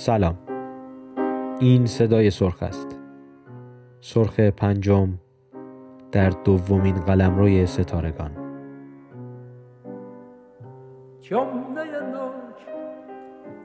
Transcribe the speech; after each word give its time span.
سلام. 0.00 0.38
این 1.60 1.86
صدای 1.86 2.30
سرخ 2.30 2.62
است. 2.62 2.98
سرخ 4.00 4.40
پنجم 4.40 5.18
در 6.12 6.30
دومین 6.30 7.00
قلمروی 7.00 7.66
ستارگان. 7.66 8.30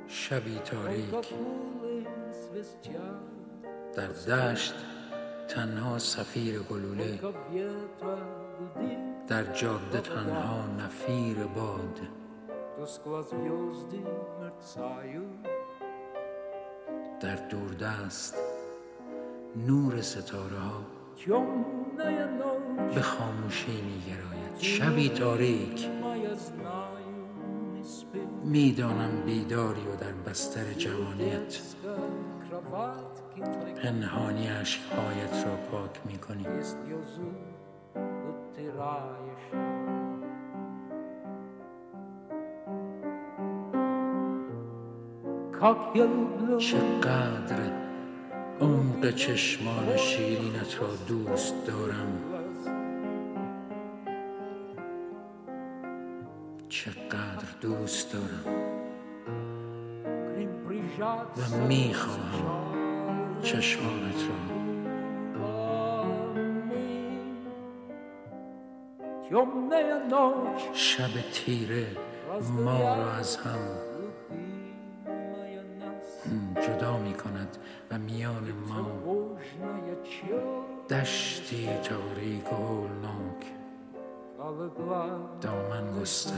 شبی 0.08 0.60
تاریک. 0.66 1.34
در 3.96 4.08
دشت 4.08 4.74
تنها 5.48 5.98
سفیر 5.98 6.60
گلوله. 6.60 7.20
در 9.28 9.44
جاده 9.44 10.02
تنها 10.02 10.68
نفیر 10.80 11.38
باد. 11.56 12.00
در 17.20 17.36
دوردست 17.36 18.36
نور 19.68 20.02
ستاره 20.02 20.58
ها 20.58 20.86
به 22.96 23.02
خاموشی 23.02 23.82
می 23.82 24.02
گراید 24.08 24.58
شبی 24.58 25.10
تاریک. 25.10 25.90
می‌دانم 28.44 29.22
بیداری 29.26 29.88
و 29.88 29.96
در 29.96 30.12
بستر 30.12 30.74
جوانیت. 30.74 31.60
پنهانی 33.84 34.48
عشقهایت 34.48 35.46
را 35.46 35.56
پاک 35.56 36.02
می 36.06 36.18
چقدر 46.60 47.58
عمق 48.62 49.10
چشمان 49.16 49.98
شیرینت 49.98 50.82
را 50.82 50.88
دوست 51.08 51.68
دارم. 51.68 52.22
چقدر 56.70 57.48
دوست 57.62 58.14
دارم. 58.14 58.56
و 61.38 61.68
می‌خواهم 61.68 63.42
چشمانت 63.42 64.24
را. 64.28 64.56
شب 70.74 71.10
تیره 71.34 71.88
ما 72.52 72.96
را 72.96 73.12
از 73.12 73.38
هم 73.38 73.60
میان 78.26 78.54
ما 78.70 78.86
دشتی 80.90 81.68
تاریک 81.84 82.54
و 82.54 82.88
دامن 85.42 86.02
گستر 86.02 86.34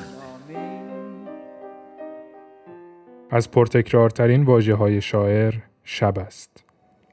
از 3.29 3.51
پرتکرارترین 3.51 4.43
واجه 4.43 4.73
های 4.73 5.01
شاعر 5.01 5.53
شب 5.83 6.19
است. 6.19 6.63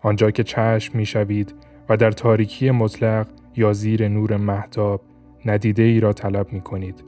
آنجا 0.02 0.30
که 0.30 0.42
چشم 0.42 0.98
می 0.98 1.06
شوید 1.06 1.54
و 1.88 1.96
در 1.96 2.10
تاریکی 2.10 2.70
مطلق 2.70 3.26
یا 3.56 3.72
زیر 3.72 4.08
نور 4.08 4.36
محتاب 4.36 5.00
ندیده 5.46 5.82
ای 5.82 6.00
را 6.00 6.12
طلب 6.12 6.52
می 6.52 6.60
کنید. 6.60 7.04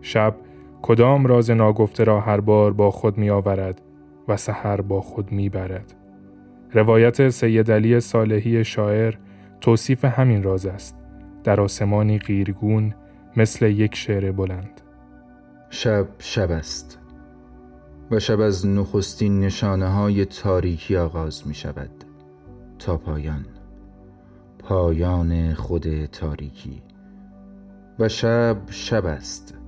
شب 0.00 0.34
کدام 0.82 1.26
راز 1.26 1.50
ناگفته 1.50 2.04
را 2.04 2.20
هر 2.20 2.40
بار 2.40 2.72
با 2.72 2.90
خود 2.90 3.18
می 3.18 3.30
آورد 3.30 3.80
و 4.28 4.36
سحر 4.36 4.80
با 4.80 5.00
خود 5.00 5.32
می 5.32 5.48
برد. 5.48 5.99
روایت 6.72 7.28
سید 7.28 7.70
علی 7.70 8.00
صالحی 8.00 8.64
شاعر 8.64 9.14
توصیف 9.60 10.04
همین 10.04 10.42
راز 10.42 10.66
است. 10.66 10.96
در 11.44 11.60
آسمانی 11.60 12.18
غیرگون 12.18 12.94
مثل 13.36 13.66
یک 13.66 13.94
شعر 13.94 14.32
بلند. 14.32 14.80
شب 15.70 16.06
شب 16.18 16.50
است 16.50 16.98
و 18.10 18.18
شب 18.18 18.40
از 18.40 18.66
نخستین 18.66 19.40
نشانه 19.40 19.88
های 19.88 20.24
تاریکی 20.24 20.96
آغاز 20.96 21.46
می 21.46 21.54
شود 21.54 21.90
تا 22.78 22.96
پایان 22.96 23.46
پایان 24.58 25.54
خود 25.54 26.04
تاریکی 26.04 26.82
و 27.98 28.08
شب 28.08 28.56
شب 28.70 29.06
است 29.06 29.58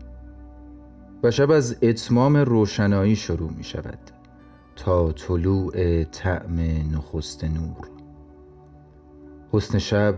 و 1.22 1.30
شب 1.30 1.50
از 1.50 1.76
اتمام 1.82 2.36
روشنایی 2.36 3.16
شروع 3.16 3.50
می 3.50 3.64
شود 3.64 3.98
تا 4.76 5.12
طلوع 5.12 6.04
طعم 6.04 6.60
نخست 6.92 7.44
نور. 7.44 7.88
حسن 9.52 9.78
شب 9.78 10.14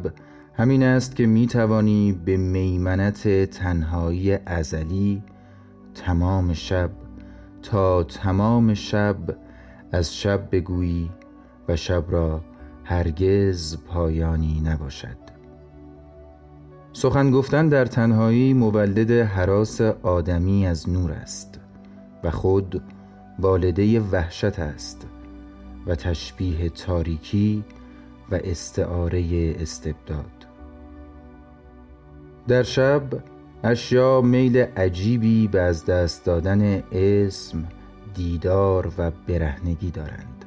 همین 0.54 0.82
است 0.82 1.16
که 1.16 1.26
می 1.26 1.46
توانی 1.46 2.20
به 2.24 2.36
میمنت 2.36 3.44
تنهایی 3.44 4.32
ازلی 4.32 5.22
تمام 5.94 6.52
شب 6.52 6.90
تا 7.62 8.02
تمام 8.02 8.74
شب 8.74 9.16
از 9.92 10.16
شب 10.16 10.48
بگویی 10.52 11.10
و 11.68 11.76
شب 11.76 12.04
را 12.08 12.40
هرگز 12.84 13.76
پایانی 13.86 14.60
نباشد. 14.60 15.16
سخن 16.92 17.30
گفتن 17.30 17.68
در 17.68 17.84
تنهایی 17.86 18.54
مولد 18.54 19.10
حراس 19.10 19.80
آدمی 19.80 20.66
از 20.66 20.88
نور 20.88 21.12
است 21.12 21.60
و 22.24 22.30
خود 22.30 22.82
والده 23.38 24.00
وحشت 24.00 24.58
است 24.58 25.06
و 25.86 25.94
تشبیه 25.94 26.68
تاریکی 26.68 27.64
و 28.30 28.34
استعاره 28.44 29.54
استبداد. 29.60 30.46
در 32.48 32.62
شب 32.62 33.02
اشیا 33.64 34.20
میل 34.20 34.56
عجیبی 34.56 35.48
به 35.48 35.60
از 35.60 35.84
دست 35.84 36.24
دادن 36.24 36.82
اسم 36.92 37.64
دیدار 38.14 38.92
و 38.98 39.10
برهنگی 39.28 39.90
دارند. 39.90 40.44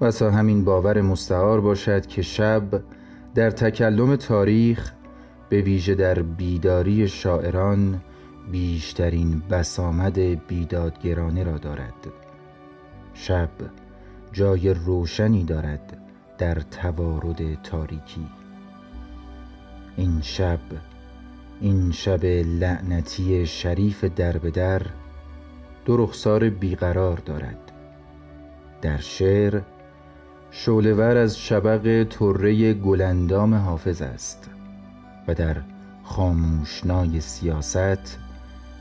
وسا 0.00 0.30
همین 0.30 0.64
باور 0.64 1.00
مستعار 1.00 1.60
باشد 1.60 2.06
که 2.06 2.22
شب 2.22 2.62
در 3.34 3.50
تکلم 3.50 4.16
تاریخ 4.16 4.92
به 5.48 5.60
ویژه 5.60 5.94
در 5.94 6.22
بیداری 6.22 7.08
شاعران 7.08 8.00
بیشترین 8.50 9.42
بسامد 9.50 10.18
بیدادگرانه 10.46 11.44
را 11.44 11.58
دارد. 11.58 12.06
شب 13.14 13.48
جای 14.32 14.74
روشنی 14.74 15.44
دارد 15.44 15.98
در 16.38 16.54
توارد 16.54 17.62
تاریکی. 17.62 18.26
این 19.96 20.20
شب 20.20 20.58
این 21.60 21.92
شب 21.92 22.24
لعنتی 22.24 23.46
شریف 23.46 24.04
در 24.04 24.38
به 24.38 24.50
در 24.50 24.82
دو 25.84 25.96
رخسار 25.96 26.50
بیقرار 26.50 27.16
دارد. 27.16 27.72
در 28.82 28.98
شعر 28.98 29.60
شولور 30.50 31.16
از 31.16 31.38
شبق 31.38 32.06
طره 32.10 32.74
گلندام 32.74 33.54
حافظ 33.54 34.02
است 34.02 34.50
و 35.28 35.34
در 35.34 35.56
خاموشنای 36.04 37.20
سیاست 37.20 38.25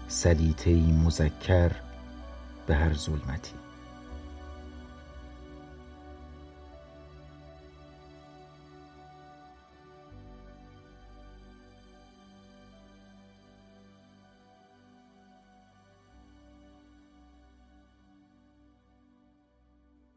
سلیتهی 0.08 0.92
مذکر 0.92 1.72
به 2.68 2.76
هر 2.76 2.94
ظلمتی. 2.94 3.54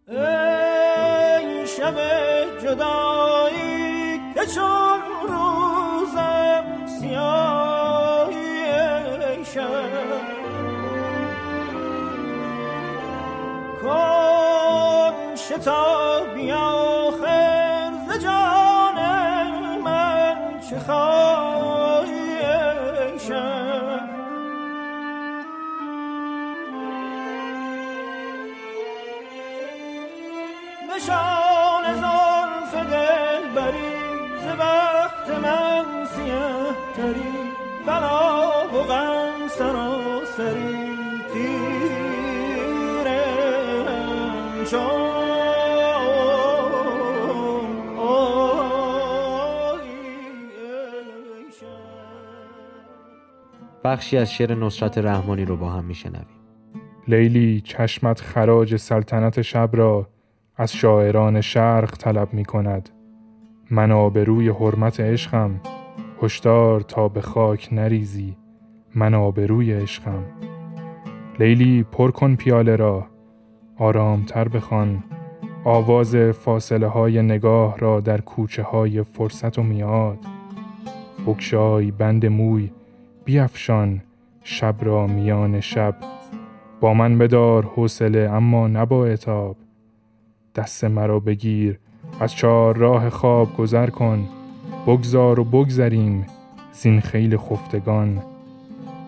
ای 0.09 0.48
کن 15.59 15.63
شتابی 15.63 16.53
آخر 16.53 17.91
ز 18.09 18.23
جان 18.23 18.99
من 19.85 20.61
چه 20.71 20.79
خواهی 20.79 22.11
ای 22.13 23.19
شب؟ 23.19 24.09
نشان 30.97 31.85
زلف 31.95 32.75
دل 32.91 33.49
بری 33.55 33.95
ز 34.43 34.61
بخت 34.61 35.29
من 35.43 36.07
سیه 36.07 36.75
تری 36.97 37.33
بلا 37.87 38.69
و 38.69 38.83
غم 38.83 39.49
سراسری 39.49 40.99
تیر 41.33 42.09
بخشی 53.89 54.17
از 54.17 54.33
شعر 54.33 54.55
نصرت 54.55 54.99
رحمانی 54.99 55.45
رو 55.45 55.57
با 55.57 55.71
هم 55.71 55.85
میشنویم. 55.85 56.27
لیلی 57.09 57.61
چشمت 57.61 58.21
خراج 58.21 58.77
سلطنت 58.77 59.43
شب 59.43 59.71
را 59.73 60.09
از 60.57 60.73
شاعران 60.73 61.41
شرق 61.41 61.97
طلب 61.97 62.35
می 62.35 62.45
کند 62.45 62.89
من 63.71 63.93
آبروی 63.93 64.49
حرمت 64.49 65.01
عشقم 65.01 65.61
هشدار 66.23 66.81
تا 66.81 67.09
به 67.09 67.21
خاک 67.21 67.69
نریزی. 67.73 68.37
من 68.95 69.15
آبروی 69.15 69.73
عشقم. 69.73 70.25
لیلی 71.39 71.83
پر 71.83 72.11
کن 72.11 72.37
پیاله 72.37 72.77
را 72.77 73.07
آرامتر 73.79 74.49
بخوان. 74.49 75.05
آواز 75.65 76.17
فاصله 76.17 76.87
های 76.87 77.23
نگاه 77.23 77.79
را 77.79 78.01
در 78.01 78.21
کوچه 78.21 78.63
های 78.63 79.03
فرصت 79.03 79.59
و 79.59 79.63
میاد. 79.63 80.19
بکشای 81.27 81.91
بند 81.91 82.27
موی 82.27 82.71
بیافشان 83.29 84.01
شب 84.43 84.75
را 84.81 85.07
میان 85.07 85.61
شب. 85.61 85.95
با 86.81 86.95
من 86.95 87.19
بدار 87.19 87.65
حوصله 87.65 88.31
اما 88.33 88.69
نبا 88.69 89.07
اتاب 89.07 89.57
دست 90.55 90.85
مرا 90.85 91.21
بگیر 91.21 91.79
از 92.21 92.33
چهار 92.33 92.77
راه 92.77 93.11
خواب 93.11 93.57
گذر 93.57 93.91
کن. 93.91 94.29
بگذار 94.87 95.41
و 95.41 95.45
بگذریم 95.45 96.27
زین 96.73 97.01
خیل 97.01 97.37
خفتگان. 97.37 98.23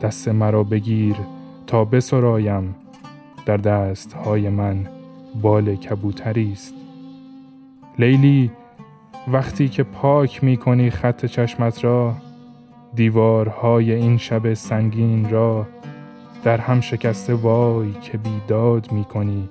دست 0.03 0.29
مرا 0.29 0.63
بگیر 0.63 1.17
تا 1.67 1.85
بسرایم. 1.85 2.75
در 3.47 3.57
دست 3.57 4.13
های 4.13 4.49
من 4.49 4.89
بال 5.43 5.77
کبوتری 5.77 6.53
است. 6.53 6.75
لیلی 7.99 8.51
وقتی 9.29 9.69
که 9.69 9.83
پاک 9.83 10.45
می 10.45 10.57
کنی 10.57 10.91
خط 10.91 11.27
چشمت 11.27 11.85
را 11.85 12.15
دیوارهای 12.95 13.93
این 13.93 14.19
شب 14.19 14.55
سنگین 14.55 15.31
را 15.31 15.67
در 16.45 16.59
هم 16.59 16.81
شکسته 16.81 17.35
وای 17.35 17.93
که 17.93 18.19
بیداد 18.19 18.93
می 18.93 19.05
کنی. 19.05 19.49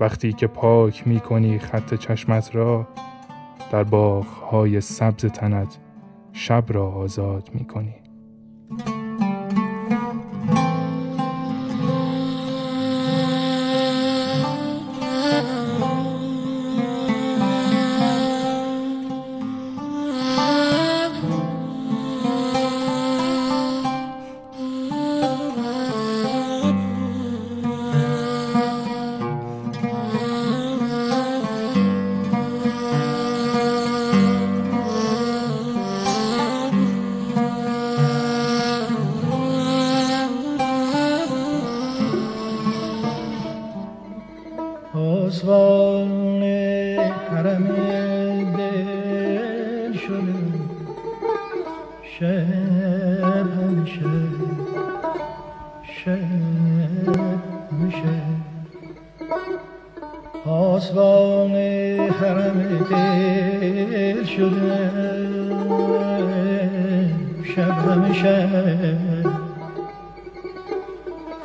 وقتی 0.00 0.32
که 0.32 0.46
پاک 0.46 1.08
می 1.08 1.20
کنی 1.20 1.58
خط 1.58 1.94
چشمت 1.94 2.54
را 2.54 2.88
در 3.72 3.84
باغهای 3.84 4.80
سبز 4.80 5.26
تنت 5.26 5.78
شب 6.32 6.64
را 6.68 6.90
آزاد 6.90 7.50
می 7.54 7.64
کنی. 7.64 7.97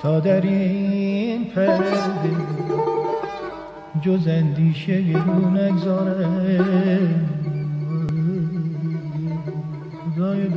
تا 0.02 0.20
در 0.20 0.42
این 0.42 1.46
پرده 1.46 1.84
جز 4.02 4.28
اندیشه 4.28 5.04
رو 5.26 5.50
نگذاره 5.50 6.60
خدای 10.16 10.48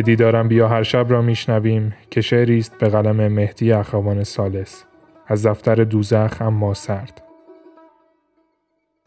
به 0.00 0.04
دیدارم 0.04 0.48
بیا 0.48 0.68
هر 0.68 0.82
شب 0.82 1.06
را 1.08 1.22
میشنویم 1.22 1.92
که 2.10 2.20
شعری 2.20 2.58
است 2.58 2.78
به 2.78 2.88
قلم 2.88 3.32
مهدی 3.32 3.72
اخوان 3.72 4.24
سالس 4.24 4.84
از 5.26 5.46
دفتر 5.46 5.84
دوزخ 5.84 6.36
اما 6.40 6.74
سرد. 6.74 7.22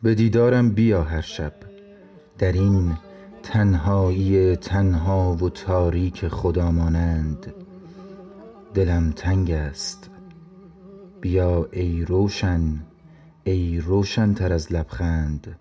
به 0.03 0.15
دیدارم 0.15 0.71
بیا 0.71 1.03
هر 1.03 1.21
شب. 1.21 1.53
در 2.37 2.51
این 2.51 2.93
تنهایی 3.43 4.55
تنها 4.55 5.33
و 5.33 5.49
تاریک 5.49 6.27
خدا 6.27 6.71
مانند. 6.71 7.53
دلم 8.73 9.11
تنگ 9.11 9.51
است. 9.51 10.09
بیا 11.21 11.67
ای 11.71 12.05
روشن 12.05 12.61
ای 13.43 13.79
روشن 13.79 14.33
تر 14.33 14.53
از 14.53 14.73
لبخند. 14.73 15.55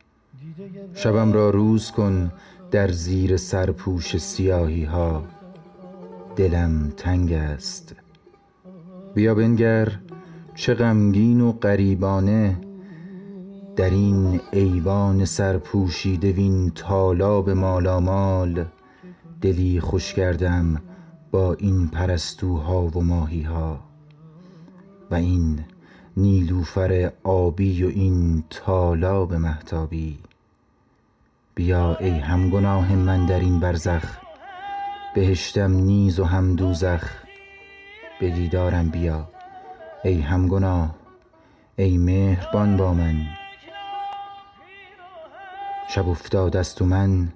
شبم 0.94 1.32
را 1.32 1.50
روز 1.50 1.90
کن 1.90 2.32
در 2.72 2.90
زیر 2.92 3.36
سرپوش 3.36 4.16
سیاهی 4.16 4.84
ها 4.84 5.24
دلم 6.36 6.92
تنگ 6.96 7.32
است. 7.32 7.94
بیا 9.14 9.34
بنگر 9.34 9.88
چه 10.54 10.74
غمگین 10.74 11.40
و 11.40 11.52
غریبانه 11.52 12.60
در 13.76 13.90
این 13.90 14.40
ایوان 14.52 15.24
سرپوشیده 15.24 16.32
وین 16.32 16.70
تالاب 16.70 17.50
مالامال. 17.50 18.64
دلی 19.40 19.80
خوش 19.80 20.14
کردم 20.14 20.82
با 21.30 21.54
این 21.54 21.88
پرستوها 21.88 22.86
و 22.86 23.02
ماهی 23.02 23.42
ها 23.42 23.80
و 25.10 25.14
این 25.14 25.60
نیلوفر 26.16 27.12
آبی 27.22 27.84
و 27.84 27.88
این 27.88 28.44
تالاب 28.50 29.34
محتابی 29.34 30.18
بیا 31.54 31.96
ای 32.00 32.10
همگناه 32.10 32.92
من 32.92 33.26
در 33.26 33.40
این 33.40 33.60
برزخ 33.60 34.18
بهشتم 35.14 35.72
نیز 35.72 36.20
و 36.20 36.24
هم 36.24 36.56
دوزخ 36.56 37.22
به 38.20 38.30
دیدارم 38.30 38.88
بیا 38.88 39.28
ای 40.04 40.20
همگناه 40.20 40.94
ای 41.76 41.98
مهربان 41.98 42.76
با 42.76 42.94
من. 42.94 43.14
شب 45.88 46.08
افتاد 46.08 46.56
است 46.56 46.82
و 46.82 46.84
من 46.84 47.28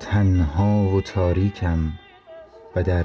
تنها 0.00 0.88
و 0.88 1.00
تاریکم 1.00 1.92
و 2.76 2.82
در 2.82 3.04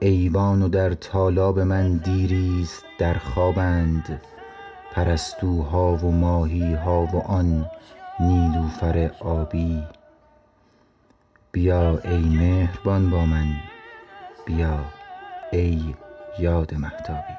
ایوان 0.00 0.62
و 0.62 0.68
در 0.68 0.94
تالاب 0.94 1.60
من 1.60 1.96
دیریست 1.96 2.84
در 2.98 3.14
خوابند. 3.14 4.20
پرستوها 4.92 5.96
و 5.96 6.12
ماهیها 6.12 7.08
و 7.12 7.16
آن 7.16 7.66
نیلوفر 8.20 9.10
آبی. 9.20 9.82
بیا 11.54 11.98
ای 12.04 12.18
مهربان 12.18 13.10
با 13.10 13.26
من 13.26 13.46
بیا 14.46 14.84
ای 15.52 15.94
یاد 16.38 16.74
محتابی 16.74 17.34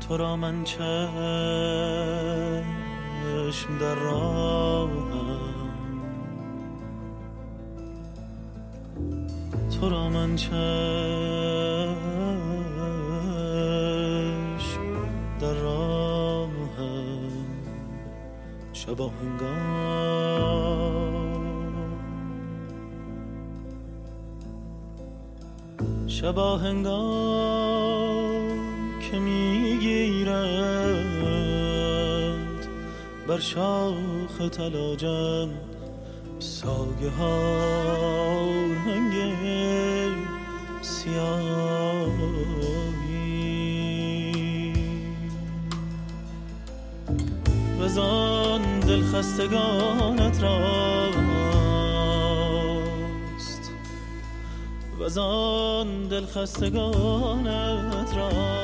تو 0.00 0.16
را 0.16 0.36
من 0.36 0.64
چشم 0.64 0.84
در 3.80 3.94
راهم 3.94 5.29
تو 9.80 9.88
را 9.88 10.08
من 10.08 10.36
چشم 10.36 10.50
در 15.40 15.52
رام 15.52 16.50
هم 16.78 17.30
شبا 18.72 19.08
هنگام 19.08 20.20
شبا 26.06 26.58
هنگام 26.58 28.00
که 29.10 29.18
می‌گیرد 29.18 30.30
بر 33.28 33.38
شاخ 33.38 34.48
تلاجن 34.52 35.50
ساگه 36.38 37.10
ها 37.10 38.30
سیاهی 41.10 42.72
وزان 47.80 48.80
دل 48.80 49.02
خستگانت 49.02 50.42
راست. 50.42 51.20
وزان 55.00 56.08
دل 56.08 56.26
خستگانت 56.26 58.16
راست. 58.16 58.59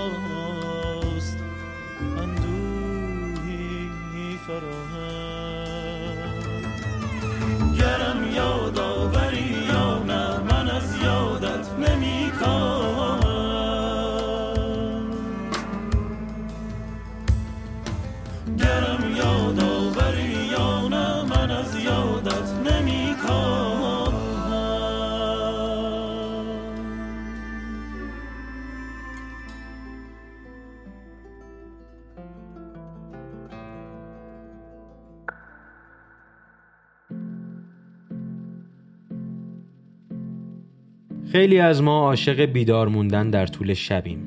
خیلی 41.37 41.59
از 41.59 41.83
ما 41.83 42.01
عاشق 42.01 42.45
بیدار 42.45 42.89
موندن 42.89 43.31
در 43.31 43.47
طول 43.47 43.75
شبیم. 43.75 44.19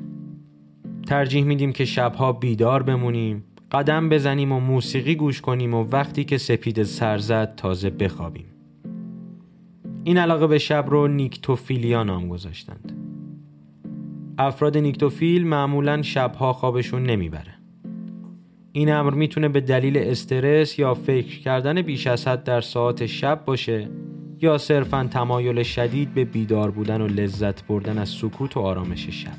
ترجیح 1.06 1.44
میدیم 1.44 1.72
که 1.72 1.84
شبها 1.84 2.32
بیدار 2.32 2.82
بمونیم 2.82 3.44
قدم 3.72 4.08
بزنیم 4.08 4.52
و 4.52 4.60
موسیقی 4.60 5.14
گوش 5.14 5.40
کنیم 5.40 5.74
و 5.74 5.84
وقتی 5.92 6.24
که 6.24 6.38
سپید 6.38 6.82
سر 6.82 7.18
زد 7.18 7.54
تازه 7.56 7.90
بخوابیم. 7.90 8.46
این 10.04 10.18
علاقه 10.18 10.46
به 10.46 10.58
شب 10.58 10.84
رو 10.88 11.08
نیکتوفیلیا 11.08 12.02
نام 12.02 12.28
گذاشتند. 12.28 12.92
افراد 14.38 14.78
نیکتوفیل 14.78 15.46
معمولا 15.46 16.02
شبها 16.02 16.52
خوابشون 16.52 17.02
نمی‌بره. 17.02 17.54
این 18.72 18.92
امر 18.92 19.14
می‌تونه 19.14 19.48
به 19.48 19.60
دلیل 19.60 19.98
استرس 19.98 20.78
یا 20.78 20.94
فکر 20.94 21.40
کردن 21.40 21.82
بیش 21.82 22.06
از 22.06 22.28
حد 22.28 22.44
در 22.44 22.60
ساعت 22.60 23.06
شب 23.06 23.44
باشه. 23.44 23.88
یا 24.42 24.58
صرفا 24.58 25.08
تمایل 25.10 25.62
شدید 25.62 26.14
به 26.14 26.24
بیدار 26.24 26.70
بودن 26.70 27.00
و 27.00 27.06
لذت 27.06 27.66
بردن 27.66 27.98
از 27.98 28.08
سکوت 28.08 28.56
و 28.56 28.60
آرامش 28.60 29.08
شب. 29.08 29.30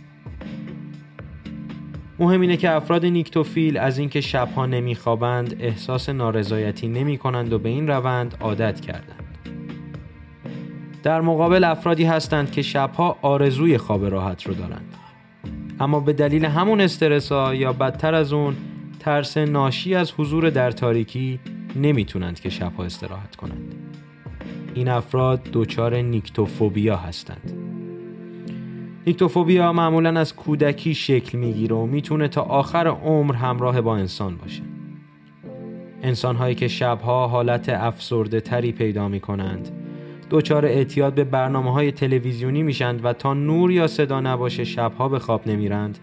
مهم 2.19 2.41
اینه 2.41 2.57
که 2.57 2.71
افراد 2.71 3.05
نیکتوفیل 3.05 3.77
از 3.77 3.97
اینکه 3.97 4.21
شبها 4.21 4.65
نمیخوابند 4.65 5.55
احساس 5.59 6.09
نارضایتی 6.09 6.87
نمی 6.87 7.17
کنند 7.17 7.53
و 7.53 7.59
به 7.59 7.69
این 7.69 7.87
روند 7.87 8.37
عادت 8.39 8.81
کردند. 8.81 9.25
در 11.03 11.21
مقابل 11.21 11.63
افرادی 11.63 12.03
هستند 12.03 12.51
که 12.51 12.61
شبها 12.61 13.17
آرزوی 13.21 13.77
خواب 13.77 14.05
راحت 14.05 14.43
رو 14.43 14.53
دارند. 14.53 14.95
اما 15.79 15.99
به 15.99 16.13
دلیل 16.13 16.45
همون 16.45 16.81
استرس 16.81 17.31
ها 17.31 17.55
یا 17.55 17.73
بدتر 17.73 18.13
از 18.13 18.33
اون 18.33 18.55
ترس 18.99 19.37
ناشی 19.37 19.95
از 19.95 20.11
حضور 20.17 20.49
در 20.49 20.71
تاریکی 20.71 21.39
نمی‌تونند 21.75 22.39
که 22.39 22.49
شبها 22.49 22.83
استراحت 22.83 23.35
کنند. 23.35 23.70
این 24.73 24.87
افراد 24.87 25.41
دچار 25.53 25.95
نیکتوفوبیا 25.95 26.97
هستند. 26.97 27.53
نیکتوفوبیا 29.07 29.73
معمولا 29.73 30.19
از 30.19 30.35
کودکی 30.35 30.93
شکل 30.95 31.37
می‌گیره 31.37 31.75
و 31.75 31.85
می‌تونه 31.85 32.27
تا 32.27 32.41
آخر 32.41 32.87
عمر 32.87 33.35
همراه 33.35 33.81
با 33.81 33.95
انسان 33.95 34.37
باشه. 34.37 34.61
انسان 36.03 36.35
هایی 36.35 36.55
که 36.55 36.67
شبها 36.67 37.27
حالت 37.27 37.69
افسرده 37.69 38.41
تری 38.41 38.71
پیدا 38.71 39.07
می 39.07 39.19
کنند 39.19 39.69
دچار 40.29 40.65
اعتیاد 40.65 41.13
به 41.13 41.23
برنامه 41.23 41.73
های 41.73 41.91
تلویزیونی 41.91 42.63
میشند 42.63 43.05
و 43.05 43.13
تا 43.13 43.33
نور 43.33 43.71
یا 43.71 43.87
صدا 43.87 44.21
نباشه 44.21 44.63
شبها 44.63 45.09
به 45.09 45.19
خواب 45.19 45.47
نمیرند 45.47 45.99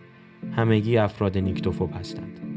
همگی 0.57 0.99
افراد 0.99 1.39
نیکتوفوب 1.39 1.91
هستند. 2.01 2.48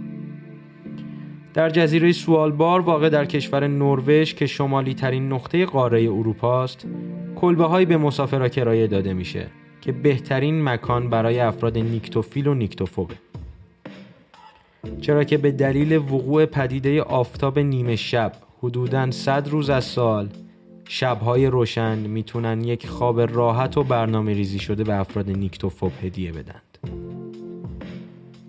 در 1.53 1.69
جزیره 1.69 2.11
سوالبار 2.11 2.81
واقع 2.81 3.09
در 3.09 3.25
کشور 3.25 3.67
نروژ 3.67 4.33
که 4.33 4.45
شمالی 4.47 4.93
ترین 4.93 5.33
نقطه 5.33 5.65
قاره 5.65 6.01
اروپا 6.01 6.63
است 6.63 6.87
کلبه 7.35 7.85
به 7.85 7.97
مسافرها 7.97 8.49
کرایه 8.49 8.87
داده 8.87 9.13
میشه 9.13 9.47
که 9.81 9.91
بهترین 9.91 10.63
مکان 10.63 11.09
برای 11.09 11.39
افراد 11.39 11.77
نیکتوفیل 11.77 12.47
و 12.47 12.53
نیکتوفوبه 12.53 13.15
چرا 15.01 15.23
که 15.23 15.37
به 15.37 15.51
دلیل 15.51 15.97
وقوع 15.97 16.45
پدیده 16.45 17.01
آفتاب 17.01 17.59
نیمه 17.59 17.95
شب 17.95 18.31
حدوداً 18.59 19.11
100 19.11 19.49
روز 19.49 19.69
از 19.69 19.83
سال 19.83 20.29
شبهای 20.87 21.47
روشن 21.47 21.97
می‌تونن 21.97 22.63
یک 22.63 22.87
خواب 22.87 23.21
راحت 23.21 23.77
و 23.77 23.83
برنامه 23.83 24.33
ریزی 24.33 24.59
شده 24.59 24.83
به 24.83 24.99
افراد 24.99 25.29
نیکتوفوب 25.29 25.91
هدیه 26.03 26.31
بدند 26.31 27.10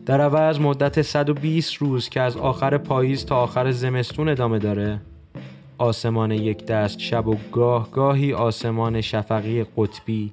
در 0.07 0.21
عوض 0.21 0.61
مدت 0.61 1.03
120 1.03 1.75
روز 1.75 2.09
که 2.09 2.21
از 2.21 2.37
آخر 2.37 2.79
پاییز 2.79 3.25
تا 3.25 3.37
آخر 3.37 3.71
زمستون 3.71 4.29
ادامه 4.29 4.59
داره. 4.59 5.01
آسمان 5.79 6.31
یک 6.31 6.67
دست 6.67 7.01
شب 7.01 7.29
و 7.29 7.37
گاه 7.53 7.91
گاهی 7.91 8.33
آسمان 8.33 9.01
شفقی 9.01 9.65
قطبی 9.77 10.33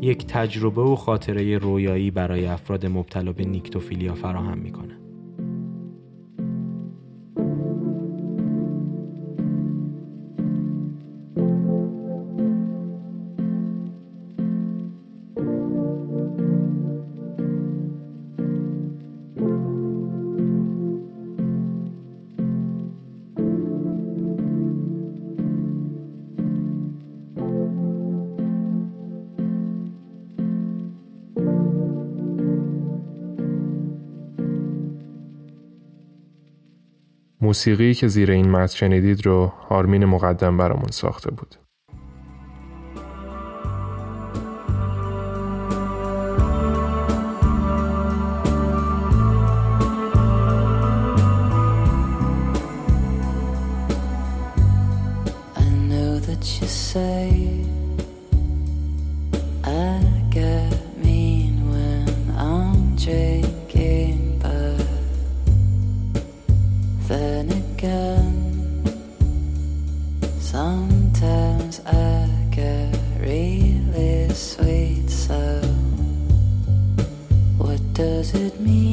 یک 0.00 0.26
تجربه 0.26 0.82
و 0.82 0.96
خاطره 0.96 1.58
رویایی 1.58 2.10
برای 2.10 2.46
افراد 2.46 2.86
مبتلا 2.86 3.32
به 3.32 3.44
نیکتوفیلیا 3.44 4.14
فراهم 4.14 4.58
می‌کنه 4.58 5.03
موسیقی 37.44 37.94
که 37.94 38.08
زیر 38.08 38.30
این 38.30 38.50
متن 38.50 38.74
شنیدید 38.74 39.26
رو 39.26 39.52
آرمین 39.68 40.04
مقدم 40.04 40.56
برامون 40.56 40.90
ساخته 40.90 41.30
بود. 41.30 41.63
Sweet. 74.34 75.08
So, 75.08 75.60
what 77.56 77.80
does 77.94 78.34
it 78.34 78.60
mean 78.60 78.83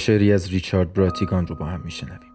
شعری 0.00 0.32
از 0.32 0.50
ریچارد 0.50 0.92
براتیگان 0.92 1.46
رو 1.46 1.54
با 1.54 1.64
هم 1.64 1.80
میشنویم. 1.84 2.30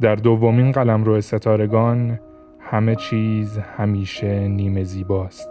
در 0.00 0.14
دومین 0.14 0.72
قلم 0.72 1.04
رو 1.04 1.20
ستارگان 1.20 2.20
همه 2.60 2.94
چیز 2.94 3.58
همیشه 3.58 4.48
نیمه 4.48 4.84
زیباست. 4.84 5.48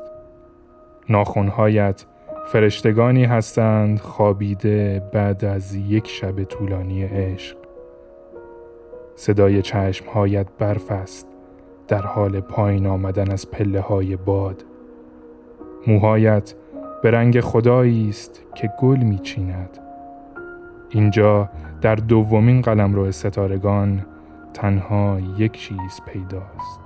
ناخونهایت 1.09 2.05
فرشتگانی 2.45 3.25
هستند 3.25 3.99
خوابیده 3.99 5.03
بعد 5.13 5.45
از 5.45 5.75
یک 5.75 6.07
شب 6.07 6.43
طولانی 6.43 7.03
عشق. 7.03 7.57
صدای 9.15 9.61
چشمهایت 9.61 10.47
برف 10.59 10.91
است 10.91 11.27
در 11.87 12.01
حال 12.01 12.39
پایین 12.39 12.87
آمدن 12.87 13.31
از 13.31 13.51
پله 13.51 13.81
های 13.81 14.15
باد. 14.15 14.65
موهایت 15.87 16.53
به 17.03 17.11
رنگ 17.11 17.39
خدایی 17.39 18.09
است 18.09 18.43
که 18.55 18.69
گل 18.79 18.97
میچیند. 18.97 19.86
اینجا 20.89 21.49
در 21.81 21.95
دومین 21.95 22.61
قلم 22.61 22.95
رو 22.95 23.11
ستارگان 23.11 24.05
تنها 24.53 25.19
یک 25.37 25.51
چیز 25.51 26.01
پیداست 26.05 26.79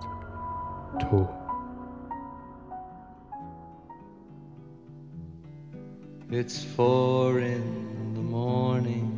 تو 0.99 1.27
It's 6.31 6.63
four 6.63 7.39
in 7.39 7.65
the 8.13 8.21
morning, 8.21 9.09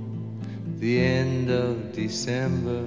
the 0.79 0.99
end 0.99 1.51
of 1.51 1.93
December. 1.93 2.83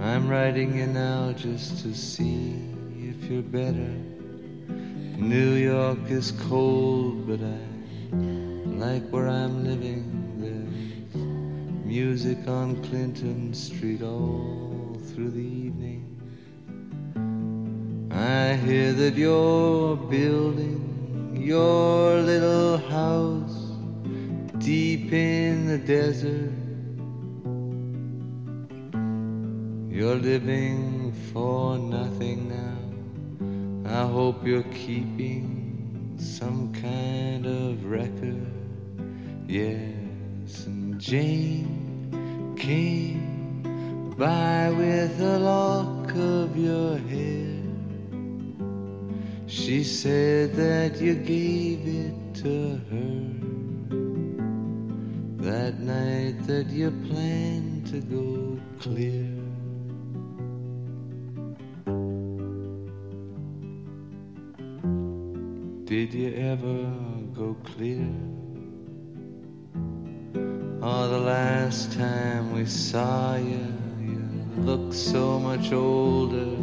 I'm 0.00 0.28
writing 0.28 0.78
you 0.78 0.86
now 0.86 1.32
just 1.32 1.82
to 1.82 1.92
see 1.92 2.54
if 3.10 3.28
you're 3.28 3.42
better. 3.42 3.92
New 5.18 5.54
York 5.54 6.08
is 6.08 6.30
cold, 6.48 7.26
but 7.26 7.40
I 7.40 8.49
like 8.80 9.06
where 9.10 9.28
I'm 9.28 9.62
living. 9.62 10.06
There's 10.40 11.14
music 11.84 12.48
on 12.48 12.82
Clinton 12.82 13.52
Street 13.52 14.02
all 14.02 14.96
through 15.08 15.32
the 15.32 15.48
evening. 15.66 16.06
I 18.10 18.54
hear 18.54 18.94
that 18.94 19.16
you're 19.16 19.96
building 19.96 21.36
your 21.38 22.22
little 22.22 22.78
house 22.78 23.72
deep 24.56 25.12
in 25.12 25.66
the 25.66 25.78
desert. 25.78 26.54
You're 29.94 30.16
living 30.16 31.12
for 31.34 31.76
nothing 31.76 32.48
now. 32.48 34.00
I 34.00 34.06
hope 34.06 34.46
you're 34.46 34.72
keeping 34.72 36.16
some 36.18 36.72
kind 36.72 37.44
of 37.44 37.84
record. 37.84 38.59
Yes, 39.50 40.66
and 40.66 41.00
Jane 41.00 42.54
came 42.56 44.14
by 44.16 44.70
with 44.70 45.20
a 45.20 45.40
lock 45.40 46.14
of 46.14 46.56
your 46.56 46.96
hair. 46.96 47.58
She 49.48 49.82
said 49.82 50.54
that 50.54 51.00
you 51.00 51.14
gave 51.16 51.80
it 51.84 52.34
to 52.44 52.80
her 52.92 53.10
that 55.42 55.80
night 55.80 56.46
that 56.46 56.68
you 56.68 56.92
planned 57.08 57.88
to 57.88 58.00
go 58.02 58.56
clear. 58.78 59.34
Did 65.86 66.14
you 66.14 66.34
ever 66.36 66.92
go 67.34 67.56
clear? 67.64 68.39
Oh, 70.82 71.10
the 71.10 71.18
last 71.18 71.92
time 71.92 72.54
we 72.54 72.64
saw 72.64 73.36
you, 73.36 73.66
you 74.00 74.62
looked 74.62 74.94
so 74.94 75.38
much 75.38 75.72
older. 75.72 76.56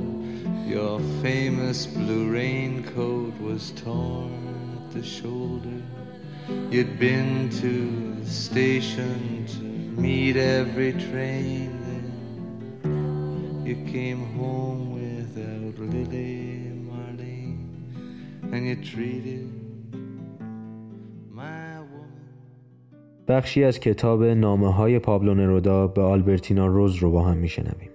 Your 0.65 0.99
famous 1.21 1.85
blue 1.85 2.31
raincoat 2.31 3.39
was 3.39 3.69
torn 3.73 4.79
at 4.87 4.91
the 4.91 5.03
shoulder. 5.03 5.83
You'd 6.71 6.97
been 6.97 7.51
to 7.61 8.15
the 8.19 8.27
station 8.27 9.45
to 9.49 9.61
meet 10.01 10.35
every 10.35 10.93
train 10.93 11.79
then. 12.83 13.63
You 13.67 13.75
came 13.91 14.35
home 14.35 14.93
without 14.95 15.77
Lily 15.77 16.71
Marlene, 16.89 18.51
and 18.51 18.65
you 18.67 18.77
treated 18.83 19.56
بخشی 23.27 23.63
از 23.63 23.79
کتاب 23.79 24.23
نامه 24.23 24.73
های 24.73 24.99
پابلو 24.99 25.33
نرودا 25.33 25.87
به 25.87 26.01
آلبرتینا 26.01 26.67
روز 26.67 26.95
رو 26.95 27.11
با 27.11 27.21
هم 27.21 27.37
میشنویم. 27.37 27.89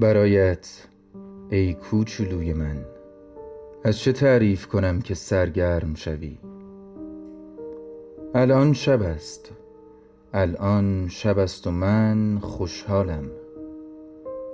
برایت 0.00 0.86
ای 1.50 1.74
کوچولوی 1.74 2.52
من 2.52 2.84
از 3.84 3.98
چه 3.98 4.12
تعریف 4.12 4.66
کنم 4.66 5.00
که 5.00 5.14
سرگرم 5.14 5.94
شوی؟ 5.94 6.38
الان 8.34 8.72
شب 8.72 9.02
است. 9.02 9.52
الان 10.34 11.08
شب 11.08 11.38
است 11.38 11.66
و 11.66 11.70
من 11.70 12.38
خوشحالم. 12.38 13.30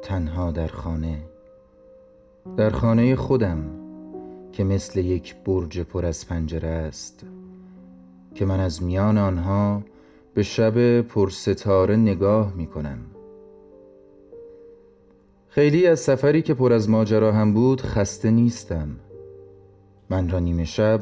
تنها 0.02 0.50
در 0.50 0.66
خانه. 0.66 1.18
در 2.56 2.70
خانه 2.70 3.16
خودم 3.16 3.64
که 4.52 4.64
مثل 4.64 5.00
یک 5.00 5.36
برج 5.44 5.80
پر 5.80 6.06
از 6.06 6.28
پنجره 6.28 6.68
است. 6.68 7.26
که 8.38 8.44
من 8.44 8.60
از 8.60 8.82
میان 8.82 9.18
آنها 9.18 9.82
به 10.34 10.42
شب 10.42 11.00
پرستاره 11.00 11.96
نگاه 11.96 12.54
می 12.54 12.66
کنم 12.66 12.98
خیلی 15.48 15.86
از 15.86 16.00
سفری 16.00 16.42
که 16.42 16.54
پر 16.54 16.72
از 16.72 16.90
ماجرا 16.90 17.32
هم 17.32 17.54
بود 17.54 17.80
خسته 17.80 18.30
نیستم. 18.30 18.88
من 20.10 20.28
را 20.30 20.38
نیمه 20.38 20.64
شب 20.64 21.00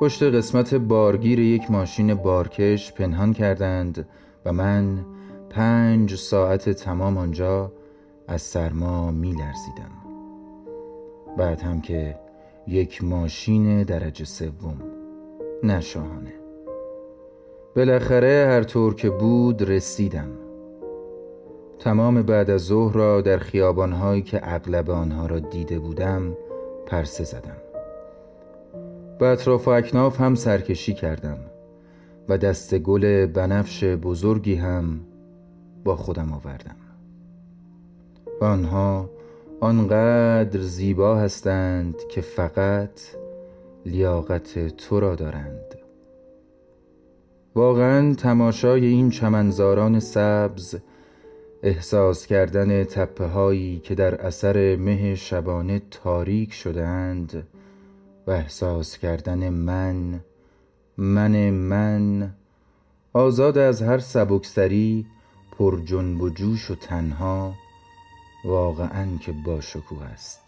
پشت 0.00 0.22
قسمت 0.22 0.74
بارگیر 0.74 1.38
یک 1.38 1.70
ماشین 1.70 2.14
بارکش 2.14 2.92
پنهان 2.92 3.32
کردند 3.32 4.08
و 4.44 4.52
من 4.52 5.04
پنج 5.50 6.14
ساعت 6.14 6.70
تمام 6.70 7.18
آنجا 7.18 7.72
از 8.28 8.42
سرما 8.42 9.10
می 9.10 9.32
لرزیدم 9.32 9.90
بعد 11.38 11.60
هم 11.60 11.80
که 11.80 12.18
یک 12.66 13.04
ماشین 13.04 13.82
درجه 13.82 14.24
سوم 14.24 14.82
نشاهانه. 15.62 16.43
بالاخره 17.76 18.46
هر 18.48 18.62
طور 18.62 18.94
که 18.94 19.10
بود 19.10 19.62
رسیدم. 19.62 20.28
تمام 21.78 22.22
بعد 22.22 22.50
از 22.50 22.60
ظهر 22.60 22.94
را 22.94 23.20
در 23.20 23.38
خیابانهایی 23.38 24.22
که 24.22 24.40
اغلب 24.42 24.90
آنها 24.90 25.26
را 25.26 25.38
دیده 25.38 25.78
بودم 25.78 26.36
پرسه 26.86 27.24
زدم. 27.24 27.56
به 29.18 29.26
اطراف 29.26 29.68
و 29.68 29.70
اکناف 29.70 30.20
هم 30.20 30.34
سرکشی 30.34 30.94
کردم 30.94 31.38
و 32.28 32.38
دست 32.38 32.78
گل 32.78 33.26
بنفش 33.26 33.84
بزرگی 33.84 34.54
هم 34.54 35.00
با 35.84 35.96
خودم 35.96 36.32
آوردم. 36.32 36.76
و 38.40 38.44
آنها 38.44 39.10
آنقدر 39.60 40.60
زیبا 40.60 41.16
هستند 41.16 41.94
که 42.10 42.20
فقط 42.20 43.00
لیاقت 43.86 44.76
تو 44.76 45.00
را 45.00 45.14
دارند. 45.14 45.83
واقعا 47.54 48.14
تماشای 48.14 48.86
این 48.86 49.10
چمنزاران 49.10 50.00
سبز 50.00 50.76
احساس 51.62 52.26
کردن 52.26 52.84
تپه 52.84 53.26
هایی 53.26 53.80
که 53.80 53.94
در 53.94 54.14
اثر 54.14 54.76
مه 54.76 55.14
شبانه 55.14 55.82
تاریک 55.90 56.52
شدند 56.52 57.46
و 58.26 58.30
احساس 58.30 58.98
کردن 58.98 59.48
من 59.48 60.20
من 60.96 61.50
من 61.50 62.34
آزاد 63.12 63.58
از 63.58 63.82
هر 63.82 63.98
سبکسری 63.98 65.06
پر 65.58 65.80
جنب 65.80 66.22
و 66.22 66.30
جوش 66.30 66.70
و 66.70 66.74
تنها 66.74 67.54
واقعا 68.44 69.06
که 69.20 69.32
با 69.46 69.60
شکوه 69.60 70.04
است. 70.04 70.40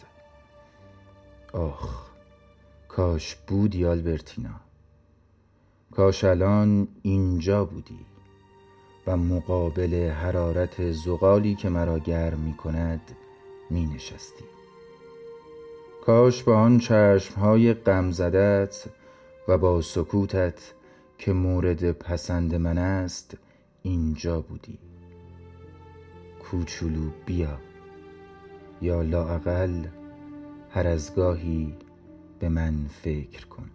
آخ 1.53 2.07
کاش 2.89 3.35
بودی 3.35 3.85
آلبرتینا 3.85 4.66
کاش 5.97 6.25
الان 6.25 6.89
اینجا 7.03 7.65
بودی 7.65 7.99
و 9.07 9.17
مقابل 9.17 10.11
حرارت 10.11 10.93
زغالی 10.93 11.55
که 11.55 11.69
مرا 11.69 11.99
گرم 11.99 12.39
می 12.39 12.55
کند 12.55 13.01
می 13.71 13.87
نشستی 13.87 14.45
کاش 16.07 16.43
با 16.43 16.57
آن 16.57 16.79
چشمهای 16.79 17.75
غم 17.75 18.13
و 19.49 19.59
با 19.59 19.81
سکوتت 19.81 20.73
که 21.19 21.33
مورد 21.33 21.93
پسند 21.93 22.55
من 22.55 22.79
است 22.79 23.37
اینجا 23.83 24.41
بودی. 24.41 24.79
کوچولو 26.43 27.11
بیا 27.27 27.59
یا 28.83 29.03
لااقل 29.03 29.87
هر 30.71 30.87
از 30.87 31.15
گاهی 31.15 31.75
به 32.41 32.49
من 32.49 32.87
فکر 33.03 33.47
کن. 33.47 33.71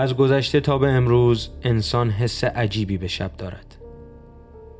از 0.00 0.16
گذشته 0.16 0.60
تا 0.60 0.78
به 0.78 0.88
امروز 0.88 1.50
انسان 1.62 2.10
حس 2.10 2.44
عجیبی 2.44 2.98
به 2.98 3.08
شب 3.08 3.30
دارد. 3.38 3.76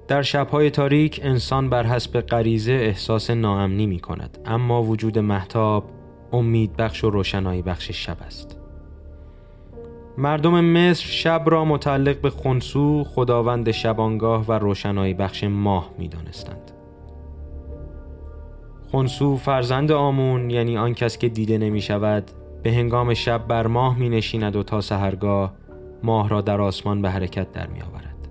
در 0.09 0.23
شبهای 0.23 0.71
تاریک 0.71 1.21
انسان 1.23 1.71
بر 1.71 1.87
حسب 1.87 2.21
غریزه 2.21 2.73
احساس 2.73 3.31
ناامنی 3.31 3.87
می 3.87 3.99
کند 3.99 4.39
اما 4.47 4.83
وجود 4.83 5.19
محتاب 5.19 5.85
امید 6.33 6.77
بخش 6.77 7.05
و 7.05 7.11
روشنایی 7.11 7.63
بخش 7.63 7.91
شب 7.91 8.17
است. 8.27 8.57
مردم 10.19 10.65
مصر 10.65 11.07
شب 11.07 11.43
را 11.47 11.65
متعلق 11.65 12.21
به 12.21 12.31
خونسو 12.31 13.05
خداوند 13.05 13.71
شبانگاه 13.71 14.45
و 14.49 14.53
روشنایی 14.53 15.15
بخش 15.15 15.45
ماه 15.45 15.91
می 15.99 16.09
دانستند. 16.09 16.71
خونسو 18.91 19.37
فرزند 19.37 19.93
آمون 19.93 20.51
یعنی 20.51 20.79
آن 20.79 20.95
کس 20.95 21.19
که 21.19 21.29
دیده 21.29 21.59
نمی 21.59 21.81
شود 21.81 22.31
به 22.63 22.73
هنگام 22.73 23.15
شب 23.15 23.47
بر 23.47 23.67
ماه 23.67 23.99
می 23.99 24.09
نشیند 24.09 24.57
و 24.57 24.63
تا 24.63 24.81
سهرگاه 24.81 25.53
ماه 26.03 26.29
را 26.29 26.41
در 26.41 26.61
آسمان 26.61 27.03
به 27.03 27.11
حرکت 27.11 27.53
در 27.53 27.67
می 27.67 27.83
آورد. 27.83 28.29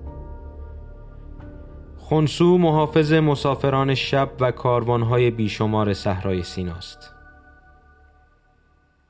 خونسو 1.97 2.57
محافظ 2.57 3.13
مسافران 3.13 3.95
شب 3.95 4.29
و 4.39 4.51
کاروانهای 4.51 5.31
بیشمار 5.31 5.93
صحرای 5.93 6.43
سیناست. 6.43 7.13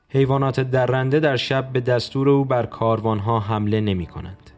حیوانات 0.08 0.60
درنده 0.60 1.20
در 1.20 1.36
شب 1.36 1.72
به 1.72 1.80
دستور 1.80 2.28
او 2.28 2.44
بر 2.44 2.66
کاروانها 2.66 3.40
حمله 3.40 3.80
نمی 3.80 4.06
کنند. 4.06 4.50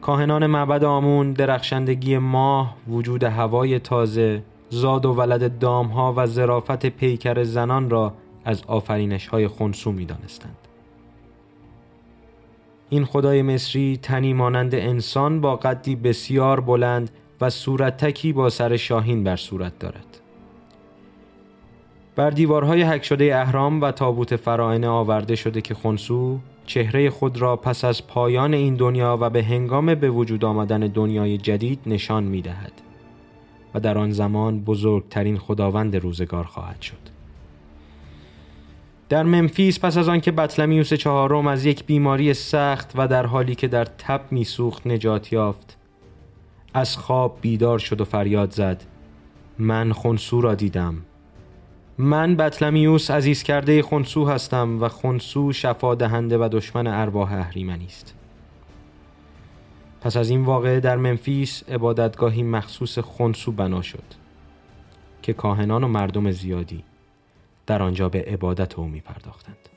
کاهنان 0.00 0.46
معبد 0.46 0.84
آمون 0.84 1.32
درخشندگی 1.32 2.18
ماه، 2.18 2.76
وجود 2.88 3.24
هوای 3.24 3.78
تازه، 3.78 4.42
زاد 4.68 5.06
و 5.06 5.12
ولد 5.12 5.58
دامها 5.58 6.14
و 6.16 6.26
زرافت 6.26 6.86
پیکر 6.86 7.42
زنان 7.42 7.90
را 7.90 8.14
از 8.44 8.62
آفرینش 8.66 9.26
های 9.26 9.48
خونسو 9.48 9.92
می 9.92 10.04
دانستند. 10.04 10.56
این 12.88 13.04
خدای 13.04 13.42
مصری 13.42 13.98
تنی 14.02 14.32
مانند 14.32 14.74
انسان 14.74 15.40
با 15.40 15.56
قدی 15.56 15.96
بسیار 15.96 16.60
بلند 16.60 17.10
و 17.40 17.50
صورتکی 17.50 18.32
با 18.32 18.50
سر 18.50 18.76
شاهین 18.76 19.24
بر 19.24 19.36
صورت 19.36 19.78
دارد. 19.78 20.20
بر 22.16 22.30
دیوارهای 22.30 22.82
حک 22.82 23.04
شده 23.04 23.36
اهرام 23.36 23.80
و 23.80 23.90
تابوت 23.90 24.36
فراعنه 24.36 24.88
آورده 24.88 25.36
شده 25.36 25.60
که 25.60 25.74
خونسو 25.74 26.38
چهره 26.66 27.10
خود 27.10 27.38
را 27.38 27.56
پس 27.56 27.84
از 27.84 28.06
پایان 28.06 28.54
این 28.54 28.74
دنیا 28.74 29.18
و 29.20 29.30
به 29.30 29.44
هنگام 29.44 29.94
به 29.94 30.10
وجود 30.10 30.44
آمدن 30.44 30.80
دنیای 30.80 31.38
جدید 31.38 31.80
نشان 31.86 32.24
می 32.24 32.42
دهد 32.42 32.72
و 33.74 33.80
در 33.80 33.98
آن 33.98 34.10
زمان 34.10 34.60
بزرگترین 34.60 35.38
خداوند 35.38 35.96
روزگار 35.96 36.44
خواهد 36.44 36.80
شد. 36.80 37.09
در 39.10 39.22
ممفیس 39.22 39.80
پس 39.80 39.96
از 39.96 40.08
آنکه 40.08 40.32
بطلمیوس 40.32 40.94
چهارم 40.94 41.46
از 41.46 41.64
یک 41.64 41.86
بیماری 41.86 42.34
سخت 42.34 42.92
و 42.94 43.08
در 43.08 43.26
حالی 43.26 43.54
که 43.54 43.68
در 43.68 43.84
تب 43.84 44.20
میسوخت 44.30 44.86
نجات 44.86 45.32
یافت. 45.32 45.76
از 46.74 46.96
خواب 46.96 47.38
بیدار 47.40 47.78
شد 47.78 48.00
و 48.00 48.04
فریاد 48.04 48.50
زد. 48.50 48.84
من 49.58 49.92
خونسو 49.92 50.40
را 50.40 50.54
دیدم. 50.54 50.96
من 51.98 52.36
بطلمیوس 52.36 53.10
عزیز 53.10 53.42
کرده 53.42 53.82
خونسو 53.82 54.26
هستم 54.26 54.82
و 54.82 54.88
خونسو 54.88 55.52
شفا 55.52 55.94
دهنده 55.94 56.38
و 56.38 56.48
دشمن 56.52 56.86
ارواح 56.86 57.32
اهریمنی 57.32 57.86
است. 57.86 58.14
پس 60.00 60.16
از 60.16 60.30
این 60.30 60.44
واقعه 60.44 60.80
در 60.80 60.96
منفیس 60.96 61.62
عبادتگاهی 61.68 62.42
مخصوص 62.42 62.98
خونسو 62.98 63.52
بنا 63.52 63.82
شد 63.82 64.04
که 65.22 65.32
کاهنان 65.32 65.84
و 65.84 65.88
مردم 65.88 66.30
زیادی. 66.30 66.84
در 67.70 67.82
آنجا 67.82 68.08
به 68.08 68.22
عبادت 68.22 68.78
او 68.78 68.88
می 68.88 69.00
پرداختند. 69.00 69.69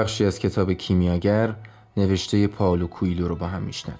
بخشی 0.00 0.24
از 0.24 0.38
کتاب 0.38 0.72
کیمیاگر 0.72 1.54
نوشته 1.96 2.46
پاولو 2.46 2.86
کویلو 2.86 3.28
رو 3.28 3.36
با 3.36 3.46
هم 3.46 3.62
میشنویم 3.62 3.98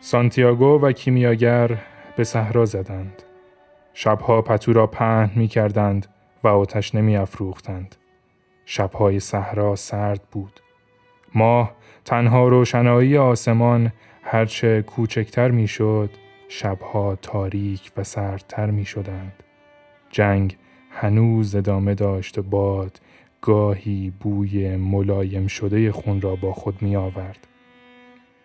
سانتیاگو 0.00 0.80
و 0.82 0.92
کیمیاگر 0.92 1.78
به 2.16 2.24
صحرا 2.24 2.64
زدند. 2.64 3.22
شبها 3.94 4.42
پتو 4.42 4.72
را 4.72 4.86
پهن 4.86 5.30
می 5.36 5.48
کردند 5.48 6.06
و 6.44 6.48
آتش 6.48 6.94
نمی 6.94 7.16
افروختند. 7.16 7.96
شبهای 8.64 9.20
صحرا 9.20 9.76
سرد 9.76 10.22
بود. 10.32 10.60
ماه 11.34 11.72
تنها 12.04 12.48
روشنایی 12.48 13.18
آسمان 13.18 13.92
هرچه 14.22 14.82
کوچکتر 14.82 15.50
می 15.50 15.68
شد 15.68 16.10
شبها 16.48 17.16
تاریک 17.22 17.92
و 17.96 18.04
سردتر 18.04 18.70
می 18.70 18.84
شدند. 18.84 19.42
جنگ 20.10 20.56
هنوز 20.90 21.54
ادامه 21.54 21.94
داشت 21.94 22.38
و 22.38 22.42
باد 22.42 23.00
گاهی 23.40 24.12
بوی 24.20 24.76
ملایم 24.76 25.46
شده 25.46 25.92
خون 25.92 26.20
را 26.20 26.36
با 26.36 26.52
خود 26.52 26.82
می 26.82 26.96
آورد. 26.96 27.46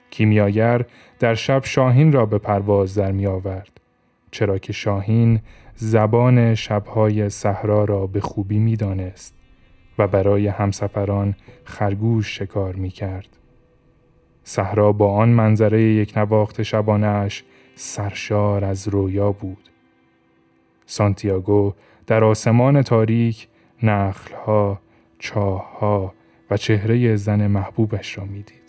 کیمیاگر 0.10 0.86
در 1.20 1.36
شب 1.36 1.66
شاهین 1.66 2.12
را 2.12 2.26
به 2.26 2.38
پرواز 2.38 2.96
در 2.96 3.12
می 3.12 3.28
آورد. 3.28 3.82
چرا 4.32 4.58
که 4.58 4.74
شاهین 4.74 5.40
زبان 5.76 6.56
شبهای 6.56 7.30
صحرا 7.30 7.84
را 7.84 8.08
به 8.08 8.20
خوبی 8.20 8.60
می 8.60 8.76
دانست 8.76 9.36
و 9.98 10.08
برای 10.08 10.48
همسفران 10.48 11.36
خرگوش 11.64 12.38
شکار 12.38 12.76
می 12.76 12.90
کرد. 12.90 13.38
صحرا 14.44 14.92
با 14.92 15.14
آن 15.14 15.30
منظره 15.30 15.82
یک 15.82 16.18
نواخت 16.18 16.64
شبانش 16.64 17.44
سرشار 17.76 18.66
از 18.66 18.88
رویا 18.88 19.32
بود. 19.32 19.70
سانتیاگو 20.86 21.74
در 22.08 22.24
آسمان 22.24 22.82
تاریک 22.82 23.48
نخلها، 23.84 24.82
چاهها 25.20 26.14
و 26.50 26.58
چهره 26.58 27.16
زن 27.16 27.48
محبوبش 27.48 28.18
را 28.18 28.26
می‌دید. 28.26 28.61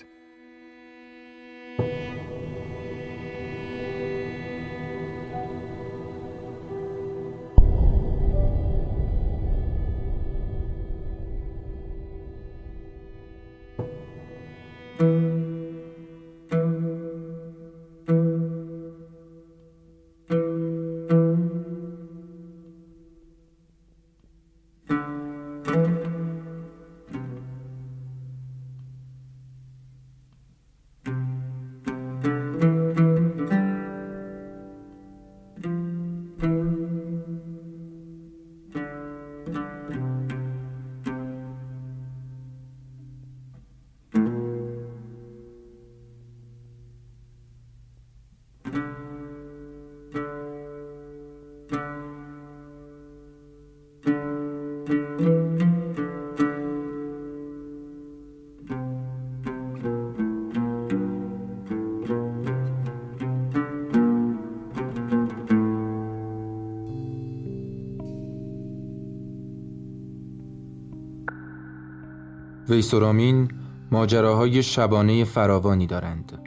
ویسورامین 72.82 73.48
ماجراهای 73.90 74.62
شبانه 74.62 75.24
فراوانی 75.24 75.86
دارند 75.86 76.38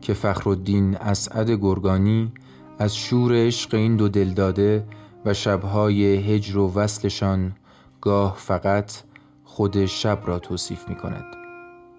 که 0.00 0.14
فخرالدین 0.14 0.96
اسعد 0.96 1.50
گرگانی 1.50 2.32
از 2.78 2.96
شور 2.96 3.32
عشق 3.46 3.74
این 3.74 3.96
دو 3.96 4.08
دلداده 4.08 4.84
و 5.24 5.34
شبهای 5.34 6.04
هجر 6.04 6.58
و 6.58 6.72
وصلشان 6.74 7.52
گاه 8.00 8.36
فقط 8.36 8.92
خود 9.44 9.86
شب 9.86 10.18
را 10.24 10.38
توصیف 10.38 10.88
می 10.88 10.94
کند 10.94 11.24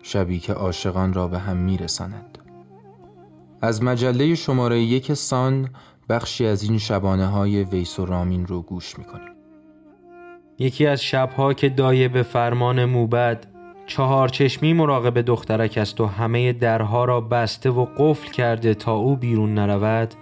شبی 0.04 0.39
که 0.39 0.54
عاشقان 0.54 1.13
را 1.13 1.27
به 1.27 1.39
هم 1.39 1.58
می 1.58 1.77
رساند. 1.77 2.38
از 3.62 3.84
مجله 3.84 4.36
شماره 4.36 4.82
یک 4.82 5.13
سان 5.13 5.69
بخشی 6.10 6.45
از 6.45 6.63
این 6.63 6.77
شبانه 6.77 7.27
های 7.27 7.63
ویسورامین 7.63 8.45
رو 8.45 8.62
گوش 8.62 8.99
می 8.99 9.06
کنیم. 9.06 9.36
یکی 10.60 10.88
از 10.88 11.01
شبها 11.01 11.54
که 11.54 11.69
دایه 11.69 12.08
به 12.08 12.23
فرمان 12.23 12.86
موبد 12.86 13.51
چهار 13.91 14.30
چشمی 14.30 14.73
مراقب 14.73 15.21
دخترک 15.21 15.77
است 15.77 16.01
و 16.01 16.06
همه 16.06 16.54
درها 16.54 17.06
را 17.06 17.21
بسته 17.21 17.69
و 17.69 17.86
قفل 17.97 18.32
کرده 18.32 18.73
تا 18.73 18.95
او 18.95 19.15
بیرون 19.15 19.54
نرود 19.54 20.13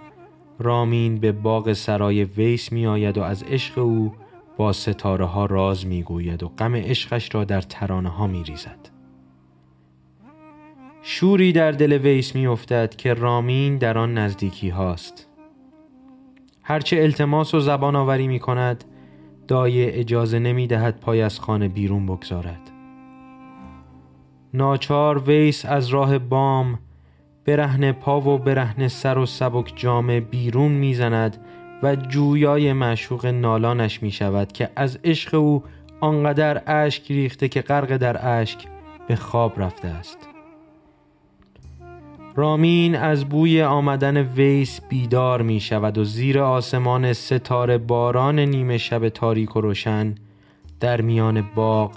رامین 0.58 1.20
به 1.20 1.32
باغ 1.32 1.72
سرای 1.72 2.24
ویس 2.24 2.72
می 2.72 2.86
آید 2.86 3.18
و 3.18 3.22
از 3.22 3.42
عشق 3.42 3.78
او 3.78 4.12
با 4.56 4.72
ستاره 4.72 5.24
ها 5.24 5.46
راز 5.46 5.86
می 5.86 6.02
گوید 6.02 6.42
و 6.42 6.48
غم 6.48 6.76
عشقش 6.76 7.34
را 7.34 7.44
در 7.44 7.60
ترانه 7.60 8.08
ها 8.08 8.26
می 8.26 8.44
ریزد. 8.44 8.88
شوری 11.02 11.52
در 11.52 11.72
دل 11.72 11.92
ویس 11.92 12.34
می 12.34 12.46
افتد 12.46 12.96
که 12.96 13.14
رامین 13.14 13.78
در 13.78 13.98
آن 13.98 14.18
نزدیکی 14.18 14.68
هاست. 14.68 15.28
هرچه 16.62 16.96
التماس 16.96 17.54
و 17.54 17.60
زبان 17.60 17.96
آوری 17.96 18.26
می 18.26 18.38
کند 18.38 18.84
دایه 19.48 19.90
اجازه 19.94 20.38
نمی 20.38 20.66
دهد 20.66 21.00
پای 21.00 21.22
از 21.22 21.40
خانه 21.40 21.68
بیرون 21.68 22.06
بگذارد. 22.06 22.69
ناچار 24.54 25.18
ویس 25.18 25.66
از 25.66 25.88
راه 25.88 26.18
بام 26.18 26.78
برهن 27.44 27.92
پا 27.92 28.20
و 28.20 28.38
برهن 28.38 28.88
سر 28.88 29.18
و 29.18 29.26
سبک 29.26 29.72
جامه 29.76 30.20
بیرون 30.20 30.72
می‌زند 30.72 31.36
و 31.82 31.96
جویای 31.96 32.72
معشوق 32.72 33.26
نالانش 33.26 34.02
می 34.02 34.10
شود 34.10 34.52
که 34.52 34.70
از 34.76 34.98
عشق 35.04 35.34
او 35.34 35.62
آنقدر 36.00 36.62
اشک 36.66 37.10
ریخته 37.10 37.48
که 37.48 37.62
غرق 37.62 37.96
در 37.96 38.40
اشک 38.40 38.58
به 39.08 39.16
خواب 39.16 39.60
رفته 39.62 39.88
است. 39.88 40.18
رامین 42.36 42.94
از 42.94 43.24
بوی 43.24 43.62
آمدن 43.62 44.16
ویس 44.16 44.80
بیدار 44.88 45.42
می 45.42 45.60
شود 45.60 45.98
و 45.98 46.04
زیر 46.04 46.40
آسمان 46.40 47.12
ستاره 47.12 47.78
باران 47.78 48.38
نیمه 48.38 48.78
شب 48.78 49.08
تاریک 49.08 49.56
و 49.56 49.60
روشن 49.60 50.14
در 50.80 51.00
میان 51.00 51.44
باغ 51.54 51.92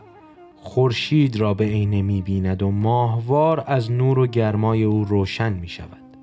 خورشید 0.65 1.36
را 1.36 1.54
به 1.54 1.65
عینه 1.65 2.02
می 2.02 2.21
بیند 2.21 2.63
و 2.63 2.71
ماهوار 2.71 3.63
از 3.67 3.91
نور 3.91 4.19
و 4.19 4.28
گرمای 4.28 4.84
او 4.84 5.06
روشن 5.06 5.54
می 5.54 5.67
شود 5.67 6.17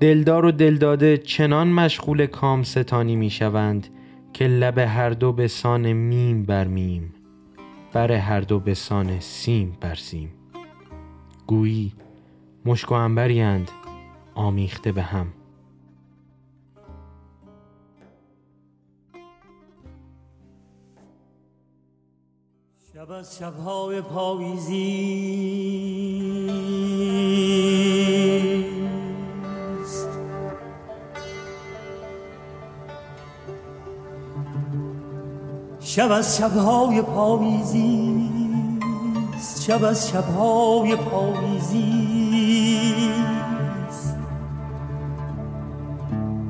دلدار 0.00 0.44
و 0.44 0.52
دلداده 0.52 1.16
چنان 1.16 1.68
مشغول 1.68 2.26
کام 2.26 2.62
ستانی 2.62 3.16
می 3.16 3.30
شوند 3.30 3.88
که 4.32 4.46
لب 4.46 4.78
هر 4.78 5.10
دو 5.10 5.32
به 5.32 5.48
سان 5.48 5.92
میم 5.92 6.42
بر 6.42 6.66
میم 6.66 7.14
بر 7.92 8.12
هر 8.12 8.40
دو 8.40 8.60
به 8.60 8.74
سان 8.74 9.20
سیم 9.20 9.76
بر 9.80 9.94
سیم 9.94 10.28
گویی 11.46 11.92
مشک 12.64 12.90
و 12.90 12.94
انبریند 12.94 13.70
آمیخته 14.34 14.92
به 14.92 15.02
هم. 15.02 15.26
شب 22.94 23.10
از 23.10 23.36
شبهای 23.38 24.00
پاییزی. 24.00 24.74
شب 35.80 36.12
از 36.12 36.36
شبهای 36.36 37.02
پاییزی. 37.02 38.30
شب 39.66 39.84
از 39.84 40.08
شبهای 40.08 40.96
پاییزی. 40.96 41.92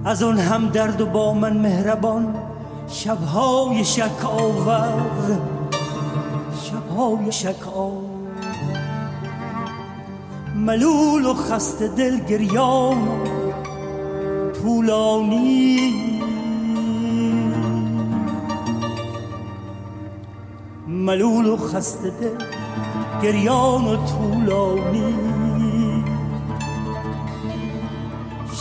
از 0.04 0.22
اون 0.22 0.38
هم 0.38 0.68
درد 0.68 1.00
و 1.00 1.06
با 1.06 1.34
من 1.34 1.56
مهربان. 1.56 2.34
شبهای 2.88 3.84
شک 3.84 4.24
آور 4.24 5.53
های 6.96 7.32
شکا. 7.32 7.92
ملول 10.54 11.26
و 11.26 11.34
خست 11.34 11.82
دل 11.82 12.20
گریان 12.20 13.08
طولانی. 14.62 15.92
ملول 20.88 21.46
و 21.46 21.56
خست 21.56 22.02
دل 22.02 22.44
گریان 23.22 23.84
و 23.84 23.96
طولانی. 23.96 25.14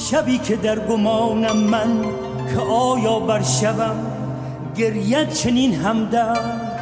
شبی 0.10 0.38
که 0.38 0.56
در 0.56 0.80
گمانم 0.80 1.58
من 1.58 2.02
که 2.54 2.60
آیا 2.60 3.20
بر 3.20 3.42
شبم 3.42 3.96
گریت 4.76 5.34
چنین 5.34 5.76
همدرد 5.76 6.73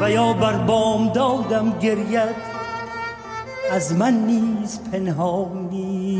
و 0.00 0.10
یا 0.10 0.32
بر 0.32 0.52
بام 0.52 1.08
دادم 1.08 1.78
گرید 1.78 2.56
از 3.72 3.92
من 3.92 4.14
نیز 4.14 4.80
پنهانی. 4.92 6.16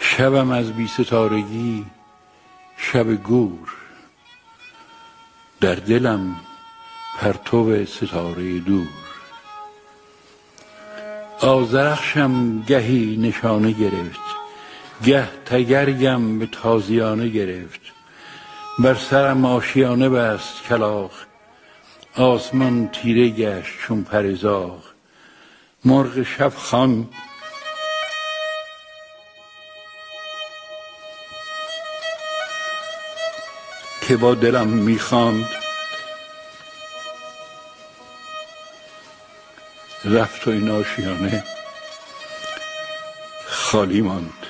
شبم 0.00 0.50
از 0.50 0.72
بی 0.72 0.86
ستارگی 0.86 1.86
شب 2.92 3.14
گور 3.14 3.72
در 5.60 5.74
دلم 5.74 6.36
پرتو 7.18 7.84
ستاره 7.86 8.58
دور. 8.58 8.88
آزرخشم 11.40 12.62
گهی 12.62 13.16
نشانه 13.16 13.72
گرفت 13.72 14.20
گه 15.04 15.28
تگرگم 15.46 16.38
به 16.38 16.46
تازیانه 16.46 17.28
گرفت. 17.28 17.80
بر 18.78 18.94
سرم 18.94 19.44
آشیانه 19.44 20.08
بست 20.08 20.62
کلاخ 20.68 21.24
آسمان 22.16 22.88
تیره 22.88 23.28
گشت 23.28 23.78
چون 23.78 24.02
پرزاغ 24.02 24.82
مرغ 25.84 26.22
شب 26.22 26.52
خان 26.56 27.08
که 34.12 34.16
با 34.16 34.34
دلم 34.34 34.68
می‌خواند. 34.68 35.48
رفت 40.04 40.48
و 40.48 40.50
این 40.50 40.70
آشیانه 40.70 41.44
خالی 43.46 44.00
ماند. 44.00 44.46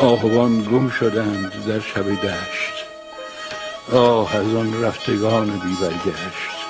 آهوان 0.00 0.62
گم 0.62 0.90
شدند 0.90 1.66
در 1.66 1.80
شب 1.80 2.26
دشت. 2.26 2.84
آه 3.92 4.36
از 4.36 4.54
آن 4.54 4.82
رفتگان 4.84 5.58
بی 5.58 5.74
برگشت 5.80 6.61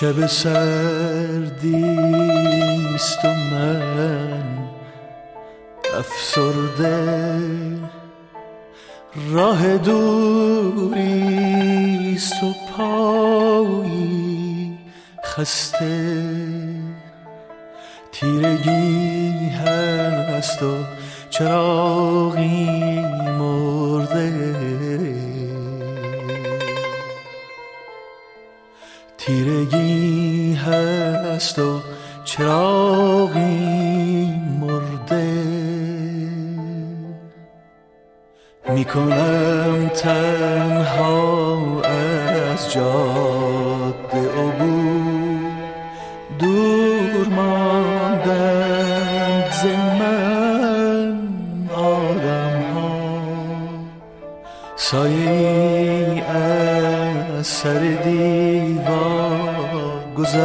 شب 0.00 0.26
سردیست 0.26 1.84
و 3.24 3.28
من 3.28 4.68
افسرده. 5.98 7.50
راه 9.30 9.78
دوریست 9.78 11.22
و 12.42 12.54
پایی 12.76 14.78
خسته. 15.24 16.24
تیرگی 18.12 19.48
هست 19.48 20.62
و 20.62 20.74
چراغی 21.30 23.00
مرده. 23.38 24.79
تیرگی 29.30 30.54
هست 30.54 31.58
و 31.58 31.80
چراغی 32.24 33.40
مرده. 34.60 35.24
می‌کنم 38.68 39.88
تنها 39.88 41.82
از 41.82 42.72
جاده 42.72 44.28
عبور. 44.38 45.40
دور 46.38 47.26
ماندند 47.36 48.70
ز 49.52 49.64
من 50.00 51.18
آدم 51.74 52.62
ها 52.74 53.00
سایه 54.76 56.24
از 56.24 57.46
سر 57.46 57.78
دیوار 58.04 58.39
گذشت. 60.20 60.40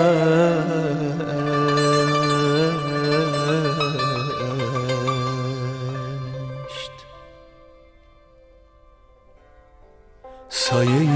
سایه 10.50 11.10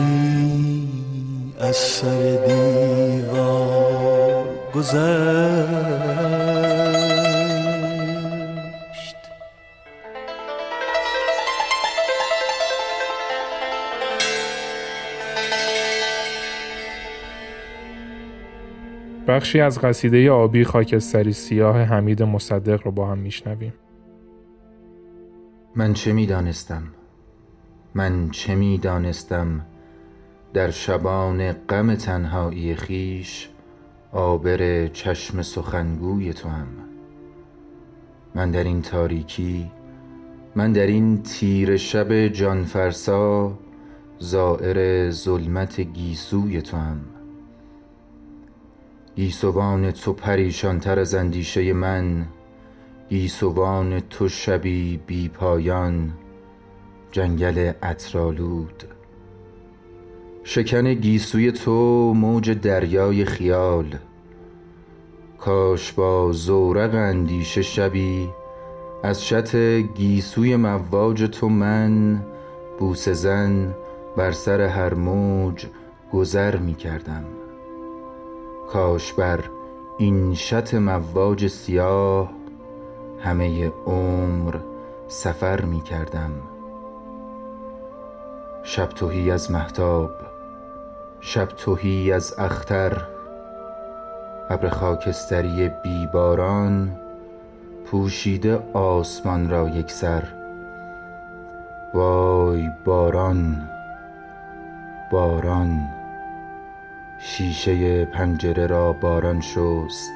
از 1.60 1.76
سر 1.76 2.39
دیوار 2.48 4.45
گذشت. 4.76 6.28
بخشی 19.39 19.62
از 19.62 19.80
قصیده 19.80 20.32
آبی 20.32 20.63
خاکستری 20.63 21.34
سیاه 21.34 21.82
حمید 21.82 22.23
مصدق 22.23 22.82
رو 22.86 22.91
با 22.91 23.08
هم 23.08 23.17
میشنویم. 23.17 23.73
من 25.75 25.93
چه 25.93 26.13
می 26.13 26.25
دانستم 26.25 26.84
من 27.95 28.30
چه 28.30 28.56
می 28.56 28.78
دانستم 28.78 29.65
در 30.54 30.69
شبان 30.69 31.52
غم 31.52 31.95
تنهایی 31.95 32.75
خیش 32.75 33.49
آبر 34.12 34.88
چشم 34.88 35.41
سخنگوی 35.41 36.34
تو 36.34 36.49
هم. 36.49 36.67
من 38.36 38.52
در 38.52 38.63
این 38.63 38.82
تاریکی 38.82 39.71
من 40.56 40.71
در 40.71 40.88
این 40.88 41.23
تیر 41.23 41.78
شب 41.78 42.28
جانفرسا 42.28 43.54
زائر 44.19 45.10
ظلمت 45.10 45.82
گیسوی 45.82 46.61
تو 46.61 46.78
هم. 46.78 47.18
گیسوان 49.20 49.91
تو 49.91 50.13
پریشانتر 50.13 50.99
از 50.99 51.15
اندیشه 51.15 51.74
من. 51.74 52.26
گیسوان 53.09 53.99
تو 53.99 54.30
شبی 54.30 54.99
بی 55.07 55.30
پایان. 55.30 56.11
جنگل 57.11 57.72
عطرآلود. 57.84 58.84
شکن 60.43 60.93
گیسوی 60.93 61.51
تو 61.51 61.74
موج 62.13 62.51
دریای 62.51 63.26
خیال. 63.26 63.95
کاش 65.38 65.93
با 65.93 66.32
زورق 66.32 66.95
اندیشه 66.95 67.61
شبی. 67.61 68.30
از 69.03 69.26
شط 69.26 69.55
گیسوی 69.95 70.55
مواج 70.55 71.24
تو 71.24 71.49
من. 71.49 72.22
بوسه 72.80 73.13
زن 73.13 73.76
بر 74.17 74.32
سر 74.32 74.61
هر 74.61 74.93
موج 74.93 75.65
گذر 76.13 76.57
می 76.57 76.74
کردم 76.74 77.38
کاش 78.74 79.13
بر 79.13 79.43
این 79.97 80.36
شط 80.36 80.74
مواج 80.74 81.47
سیاه 81.47 82.30
همه 83.20 83.72
عمر 83.86 84.55
سفر 85.07 85.61
می 85.61 85.82
کردم. 85.82 86.32
شب 88.63 88.86
تهی 88.89 89.32
از 89.32 89.51
محتاب 89.51 90.11
شب 91.22 91.45
تهی 91.45 92.11
از 92.11 92.34
اختر 92.39 93.07
ابر 94.49 94.70
خاکستری 94.70 95.72
بی 95.84 96.07
باران 96.13 96.99
پوشیده 97.86 98.59
آسمان 98.74 99.49
را 99.49 99.70
یک 99.70 99.91
سر. 99.91 100.24
وای 101.93 102.70
باران 102.86 103.70
باران. 105.11 105.99
شیشه 107.22 108.05
پنجره 108.05 108.67
را 108.67 108.93
باران 108.93 109.41
شست. 109.41 110.13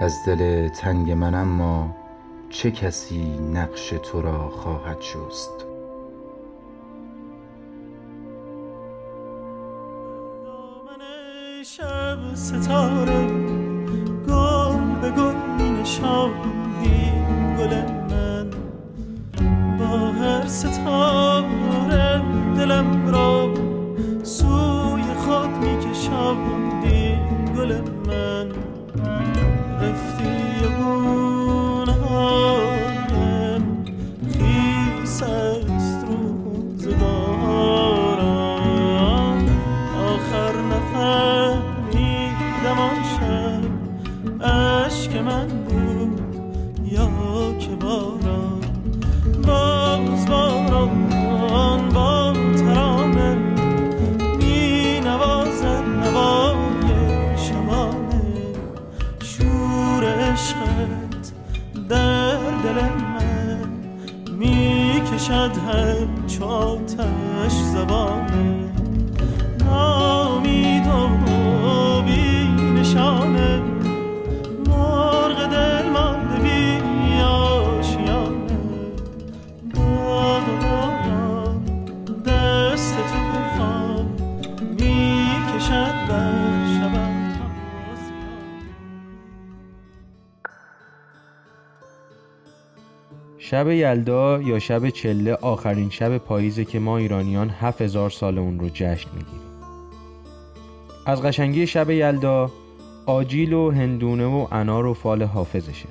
از 0.00 0.24
دل 0.26 0.68
تنگ 0.68 1.10
من 1.12 1.34
اما 1.34 1.96
چه 2.50 2.70
کسی 2.70 3.38
نقش 3.38 3.88
تو 3.90 4.22
را 4.22 4.48
خواهد 4.48 5.00
شست؟ 5.00 5.66
شب 11.64 12.34
ستاره 12.34 13.26
گل 14.28 15.00
به 15.00 15.10
گل 15.10 15.34
می 15.58 15.70
نشاندی 15.70 17.12
گل 17.58 17.82
من. 18.10 18.50
با 19.78 20.10
هر 20.12 20.46
ستاره 20.46 22.22
دلم 22.56 23.08
را 23.08 23.54
سوی 24.22 25.01
خود 25.32 25.50
می 25.50 25.74
کشاندی 25.78 27.04
گل 27.56 27.70
من. 28.06 28.48
رفتی 29.80 30.64
و 30.64 30.66
گونه‌هایم 30.68 32.02
خیس 34.32 35.22
می‌کشد 65.48 65.58
هم 65.58 66.11
شب 93.44 93.68
یلدا 93.68 94.42
یا 94.42 94.58
شب 94.58 94.88
چله 94.88 95.34
آخرین 95.34 95.90
شب 95.90 96.18
پاییزه 96.18 96.64
که 96.64 96.78
ما 96.78 96.96
ایرانیان 96.96 97.50
7000 97.50 98.10
سال 98.10 98.38
اون 98.38 98.60
رو 98.60 98.68
جشن 98.68 99.10
می‌گیریم. 99.14 99.40
از 101.06 101.22
قشنگی 101.22 101.66
شب 101.66 101.90
یلدا 101.90 102.50
آجیل 103.06 103.52
و 103.52 103.70
هندونه 103.70 104.24
و 104.24 104.46
انار 104.52 104.86
و 104.86 104.94
فال 104.94 105.22
حافظشه. 105.22 105.88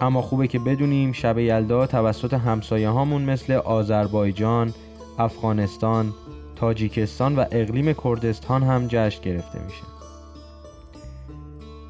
اما 0.00 0.22
خوبه 0.22 0.46
که 0.46 0.58
بدونیم 0.58 1.12
شب 1.12 1.38
یلدا 1.38 1.86
توسط 1.86 2.34
همسایه 2.34 2.88
هامون 2.88 3.22
مثل 3.22 3.52
آذربایجان، 3.52 4.74
افغانستان، 5.18 6.12
تاجیکستان 6.56 7.36
و 7.36 7.44
اقلیم 7.52 7.92
کردستان 8.04 8.62
هم 8.62 8.86
جشن 8.88 9.22
گرفته 9.22 9.64
میشه. 9.64 9.84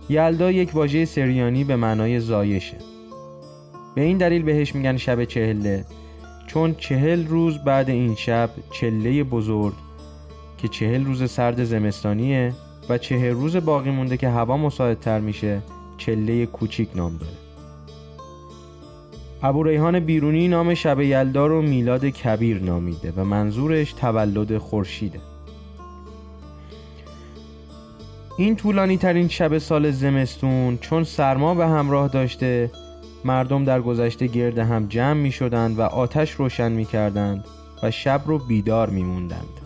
یلدا 0.08 0.50
یک 0.50 0.74
واژه 0.74 1.04
سریانی 1.04 1.64
به 1.64 1.76
معنای 1.76 2.20
زایشه. 2.20 2.93
به 3.94 4.02
این 4.02 4.18
دلیل 4.18 4.42
بهش 4.42 4.74
میگن 4.74 4.96
شب 4.96 5.24
چهله. 5.24 5.84
چون 6.46 6.74
چهل 6.74 7.26
روز 7.26 7.58
بعد 7.58 7.90
این 7.90 8.14
شب 8.14 8.50
چله 8.72 9.24
بزرگ 9.24 9.74
که 10.58 10.68
چهل 10.68 11.04
روز 11.04 11.30
سرد 11.30 11.64
زمستانیه 11.64 12.52
و 12.88 12.98
چهل 12.98 13.30
روز 13.30 13.56
باقی 13.56 13.90
مونده 13.90 14.16
که 14.16 14.28
هوا 14.28 14.56
مساعدتر 14.56 15.20
میشه 15.20 15.62
چله 15.98 16.46
کوچیک 16.46 16.88
نام 16.94 17.16
داره. 17.16 17.32
ابو 19.42 19.62
ریحان 19.62 20.00
بیرونی 20.00 20.48
نام 20.48 20.74
شب 20.74 21.00
یلدا 21.00 21.46
رو 21.46 21.62
میلاد 21.62 22.04
کبیر 22.04 22.62
نامیده 22.62 23.12
و 23.16 23.24
منظورش 23.24 23.92
تولد 23.92 24.58
خورشیده. 24.58 25.20
این 28.38 28.56
طولانی 28.56 28.96
ترین 28.96 29.28
شب 29.28 29.58
سال 29.58 29.90
زمستون 29.90 30.78
چون 30.78 31.04
سرما 31.04 31.54
به 31.54 31.66
همراه 31.66 32.08
داشته 32.08 32.70
مردم 33.24 33.64
در 33.64 33.80
گذشته 33.80 34.26
گرد 34.26 34.58
هم 34.58 34.86
جمع 34.86 35.20
می 35.20 35.32
شدند 35.32 35.78
و 35.78 35.82
آتش 35.82 36.30
روشن 36.30 36.72
می 36.72 36.84
کردند 36.84 37.44
و 37.82 37.90
شب 37.90 38.22
رو 38.26 38.38
بیدار 38.38 38.90
می 38.90 39.02
موندند. 39.02 39.60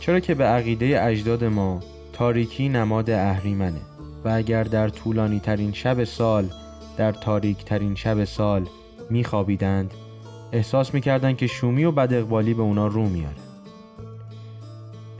چرا 0.00 0.20
که 0.20 0.34
به 0.34 0.44
عقیده 0.44 1.04
اجداد 1.04 1.44
ما 1.44 1.80
تاریکی 2.12 2.68
نماد 2.68 3.10
اهریمنه 3.10 3.80
و 4.24 4.28
اگر 4.28 4.64
در 4.64 4.88
طولانی 4.88 5.40
ترین 5.40 5.72
شب 5.72 6.04
سال 6.04 6.50
در 6.96 7.12
تاریک 7.12 7.64
ترین 7.64 7.94
شب 7.94 8.24
سال 8.24 8.66
می 9.10 9.24
خوابیدند 9.24 9.90
احساس 10.52 10.94
می 10.94 11.00
کردند 11.00 11.36
که 11.36 11.46
شومی 11.46 11.84
و 11.84 11.92
بد 11.92 12.12
اقبالی 12.12 12.54
به 12.54 12.62
اونا 12.62 12.86
رو 12.86 13.08
میاره. 13.08 13.36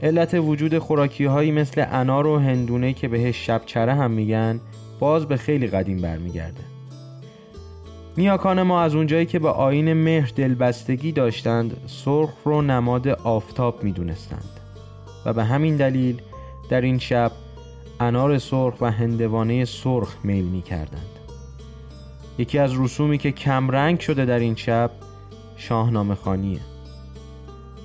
علت 0.03 0.33
وجود 0.33 0.77
خوراکی 0.77 1.25
هایی 1.25 1.51
مثل 1.51 1.85
انار 1.91 2.27
و 2.27 2.39
هندونه 2.39 2.93
که 2.93 3.07
بهش 3.07 3.45
شب 3.45 3.61
چره 3.65 3.93
هم 3.93 4.11
میگن 4.11 4.59
باز 4.99 5.25
به 5.25 5.37
خیلی 5.37 5.67
قدیم 5.67 6.01
برمیگرده. 6.01 6.74
نیاکان 8.17 8.61
ما 8.61 8.81
از 8.81 8.95
اونجایی 8.95 9.25
که 9.25 9.39
به 9.39 9.49
آین 9.49 9.93
مهر 9.93 10.31
دلبستگی 10.35 11.11
داشتند 11.11 11.77
سرخ 11.87 12.29
رو 12.45 12.61
نماد 12.61 13.07
آفتاب 13.07 13.83
می‌دونستند. 13.83 14.49
و 15.25 15.33
به 15.33 15.43
همین 15.43 15.75
دلیل 15.75 16.21
در 16.69 16.81
این 16.81 16.99
شب 16.99 17.31
انار 17.99 18.37
سرخ 18.37 18.81
و 18.81 18.91
هندوانه 18.91 19.65
سرخ 19.65 20.15
میل 20.23 20.45
می 20.45 20.61
کردند. 20.61 21.19
یکی 22.37 22.59
از 22.59 22.79
رسومی 22.79 23.17
که 23.17 23.31
کمرنگ 23.31 23.99
شده 23.99 24.25
در 24.25 24.39
این 24.39 24.55
شب 24.55 24.91
شاهنامه 25.57 26.15
خانیه 26.15 26.59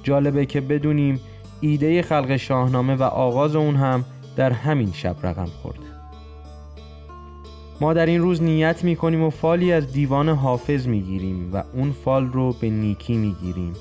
جالبه 0.02 0.46
که 0.46 0.60
بدونیم 0.60 1.20
ایده 1.60 2.02
خلق 2.02 2.36
شاهنامه 2.36 2.94
و 2.94 3.02
آغاز 3.02 3.56
اون 3.56 3.76
هم 3.76 4.04
در 4.36 4.52
همین 4.52 4.92
شب 4.92 5.16
رقم 5.22 5.48
خورده. 5.62 5.89
ما 7.80 7.92
در 7.92 8.06
این 8.06 8.20
روز 8.20 8.42
نیت 8.42 8.84
می 8.84 8.96
کنیم 8.96 9.22
و 9.22 9.30
فالی 9.30 9.72
از 9.72 9.92
دیوان 9.92 10.28
حافظ 10.28 10.86
می 10.86 11.00
گیریم 11.00 11.50
و 11.54 11.62
اون 11.74 11.92
فال 11.92 12.26
رو 12.26 12.52
به 12.52 12.70
نیکی 12.70 13.16
می 13.16 13.36
گیریم 13.42 13.74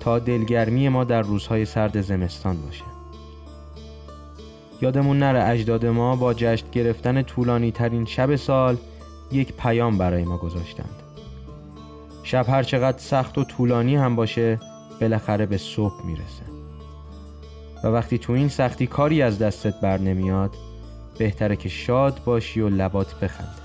تا 0.00 0.18
دلگرمی 0.18 0.88
ما 0.88 1.04
در 1.04 1.22
روزهای 1.22 1.64
سرد 1.64 2.00
زمستان 2.00 2.56
باشه. 2.62 2.84
یادمون 4.82 5.18
نره 5.18 5.48
اجداد 5.48 5.86
ما 5.86 6.16
با 6.16 6.34
جشن 6.34 6.66
گرفتن 6.72 7.22
طولانی 7.22 7.70
ترین 7.70 8.04
شب 8.04 8.36
سال 8.36 8.76
یک 9.32 9.52
پیام 9.52 9.98
برای 9.98 10.24
ما 10.24 10.36
گذاشتند. 10.36 10.94
شب 12.22 12.46
هر 12.48 12.62
چقدر 12.62 12.98
سخت 12.98 13.38
و 13.38 13.44
طولانی 13.44 13.96
هم 13.96 14.16
باشه 14.16 14.60
بالاخره 15.00 15.46
به 15.46 15.58
صبح 15.58 16.06
می‌رسه. 16.06 16.44
و 17.84 17.88
وقتی 17.88 18.18
تو 18.18 18.32
این 18.32 18.48
سختی 18.48 18.86
کاری 18.86 19.22
از 19.22 19.38
دستت 19.38 19.80
بر 19.80 19.98
نمیاد 19.98 20.56
بهتره 21.18 21.56
که 21.56 21.68
شاد 21.68 22.20
باشی 22.24 22.60
و 22.60 22.68
لبات 22.68 23.14
بخنده 23.20 23.63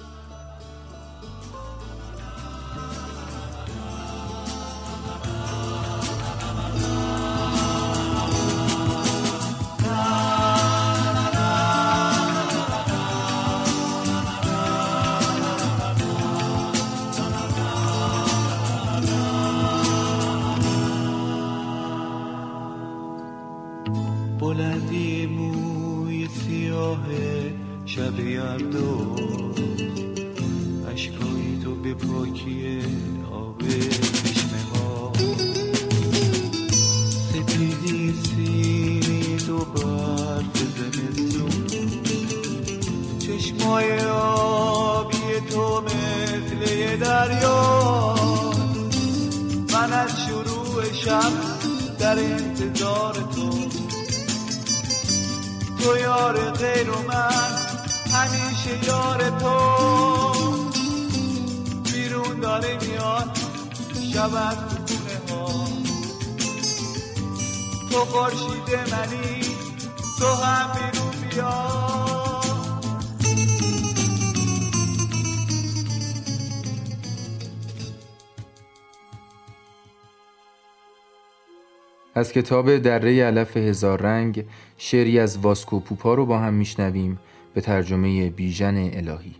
کتاب 82.40 82.78
دره 82.78 83.24
علف 83.24 83.58
هزار 83.58 84.02
رنگ 84.02 84.46
شعری 84.78 85.20
از 85.20 85.38
واسکو 85.38 85.80
پوپا 85.80 86.14
رو 86.14 86.26
با 86.26 86.40
هم 86.40 86.54
میشنویم 86.54 87.20
به 87.54 87.62
ترجمه 87.62 88.30
بیژن 88.30 88.78
الهی. 88.94 89.36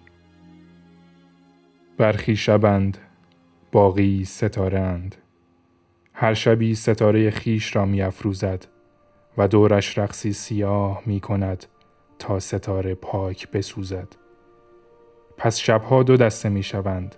برخی 1.98 2.36
شبند 2.36 2.98
باقی 3.72 4.26
ستارند 4.26 5.16
هر 6.14 6.34
شبی 6.34 6.76
ستاره 6.76 7.30
خیش 7.30 7.76
را 7.76 7.86
می 7.86 8.02
افروزد 8.02 8.66
و 9.38 9.48
دورش 9.48 9.98
رقصی 9.98 10.34
سیاه 10.34 11.02
می 11.06 11.20
کند 11.20 11.66
تا 12.20 12.40
ستاره 12.40 12.96
پاک 12.96 13.52
بسوزد. 13.52 14.08
پس 15.38 15.58
شبها 15.58 16.04
دو 16.04 16.18
دسته 16.18 16.50
می 16.50 16.64
شوند 16.64 17.16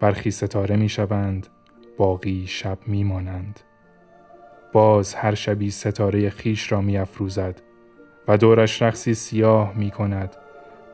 برخی 0.00 0.30
ستاره 0.30 0.76
می 0.76 0.88
شوند 0.88 1.46
باقی 1.96 2.46
شب 2.46 2.78
می 2.86 3.04
مانند 3.04 3.60
باز 4.72 5.14
هر 5.14 5.34
شبی 5.34 5.70
ستاره 5.70 6.30
خیش 6.30 6.72
را 6.72 6.80
می 6.80 6.98
افروزد 6.98 7.62
و 8.28 8.36
دورش 8.36 8.82
رقصی 8.82 9.14
سیاه 9.14 9.72
می 9.76 9.90
کند 9.90 10.36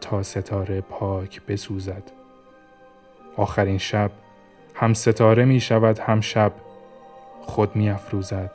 تا 0.00 0.22
ستاره 0.22 0.80
پاک 0.80 1.42
بسوزد. 1.42 2.02
آخرین 3.36 3.78
شب 3.78 4.10
هم 4.74 4.94
ستاره 4.94 5.44
می 5.44 5.60
شود 5.60 5.98
هم 5.98 6.20
شب 6.20 6.52
خود 7.40 7.76
می 7.76 7.90
افروزد 7.90 8.50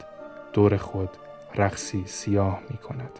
دور 0.54 0.78
خود 0.78 1.10
رقصی 1.56 2.04
سیاه 2.06 2.60
می 2.70 2.78
کند 2.78 3.20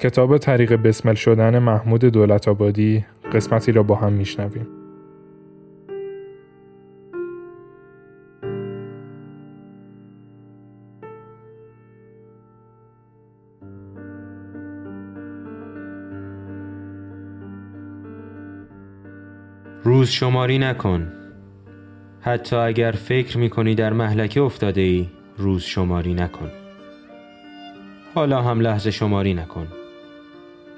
کتاب 0.00 0.38
طریق 0.38 0.72
بسمل 0.72 1.14
شدن 1.14 1.58
محمود 1.58 2.04
دولت 2.04 2.48
آبادی 2.48 3.04
قسمتی 3.32 3.72
را 3.72 3.82
با 3.82 3.94
هم 3.94 4.12
میشنویم. 4.12 4.66
روز 19.84 20.08
شماری 20.08 20.58
نکن. 20.58 21.12
حتی 22.20 22.56
اگر 22.56 22.92
فکر 22.92 23.38
می 23.38 23.50
کنی 23.50 23.74
در 23.74 23.92
محلکه 23.92 24.40
افتاده 24.40 24.80
ای 24.80 25.08
روز 25.38 25.62
شماری 25.62 26.14
نکن. 26.14 26.50
حالا 28.14 28.42
هم 28.42 28.60
لحظه 28.60 28.90
شماری 28.90 29.34
نکن. 29.34 29.66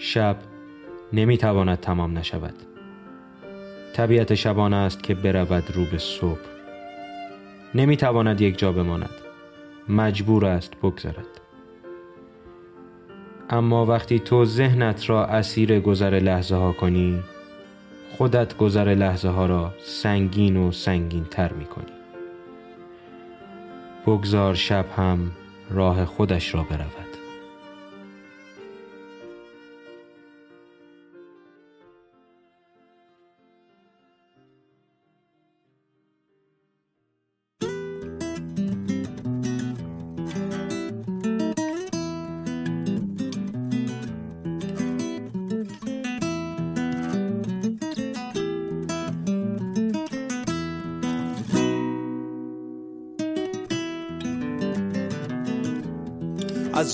شب 0.03 0.37
نمی‌تواند 1.13 1.81
تمام 1.81 2.19
نشود. 2.19 2.55
طبیعت 3.93 4.35
شبانه 4.35 4.77
است 4.77 5.03
که 5.03 5.15
برود 5.15 5.71
رو 5.75 5.85
به 5.85 5.99
صبح. 5.99 6.39
نمی‌تواند 7.75 8.41
یک 8.41 8.59
جا 8.59 8.73
بماند. 8.73 9.15
مجبور 9.89 10.47
است 10.47 10.77
بگذرد. 10.83 11.41
اما 13.51 13.87
وقتی 13.87 14.19
تو 14.19 14.45
ذهنت 14.45 15.11
را 15.11 15.27
اسیر 15.27 15.81
گذر 15.81 16.21
لحظه 16.21 16.57
ها 16.57 16.73
کنی 16.73 17.23
خودت 18.17 18.57
گذر 18.57 18.95
لحظه 18.95 19.29
ها 19.29 19.47
را 19.47 19.75
سنگین 19.83 20.57
و 20.57 20.73
سنگین 20.73 21.25
تر 21.25 21.53
می 21.53 21.65
کنی 21.65 21.93
بگذار 24.07 24.55
شب 24.55 24.87
هم 24.97 25.31
راه 25.71 26.05
خودش 26.05 26.55
را 26.55 26.63
برود. 26.63 27.10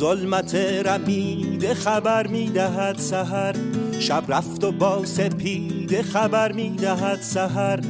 ظلمت 0.06 0.54
رمیده 0.54 1.74
خبر 1.74 2.26
می‌دهد 2.26 2.98
سهر 2.98 3.54
شب 4.00 4.24
رفت 4.28 4.64
و 4.64 4.72
با 4.72 5.04
سپیده 5.04 6.02
خبر 6.02 6.52
می‌دهد 6.52 7.20
سهر 7.20 7.80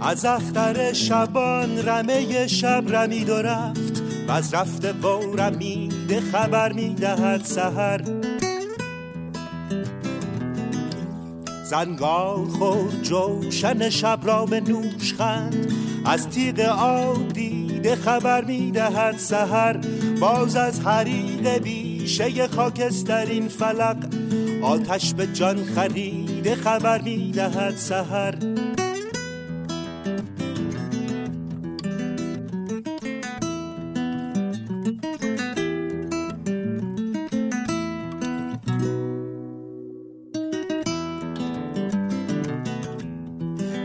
از 0.00 0.24
اختر 0.24 0.92
شبان 0.92 1.88
رمه 1.88 2.46
شب 2.46 2.84
رمید 2.88 3.30
و 3.30 3.34
رفت. 3.34 4.02
و 4.28 4.32
از 4.32 4.54
رفت 4.54 5.04
و 5.04 5.36
رمیده 5.36 6.20
خبر 6.20 6.72
می‌دهد 6.72 7.44
سهر 7.44 8.00
زنگار 11.64 12.46
خود 12.58 13.02
جوشن 13.02 13.90
شب 13.90 14.18
را 14.22 14.46
به 14.46 14.60
نوش 14.60 15.14
خند. 15.14 15.72
از 16.04 16.28
تیغ 16.28 16.60
آب 16.78 17.28
دیده 17.28 17.96
خبر 17.96 18.44
می‌دهد 18.44 19.18
سهر 19.18 19.76
باز 20.20 20.56
از 20.56 20.80
حریق 20.80 21.58
بیشه 21.58 22.48
خاکسترین 22.48 23.48
فلق 23.48 23.96
آتش 24.62 25.14
به 25.14 25.26
جان 25.26 25.64
خریده 25.64 26.54
خبر 26.54 27.02
می‌دهد 27.02 27.76
سهر 27.76 28.34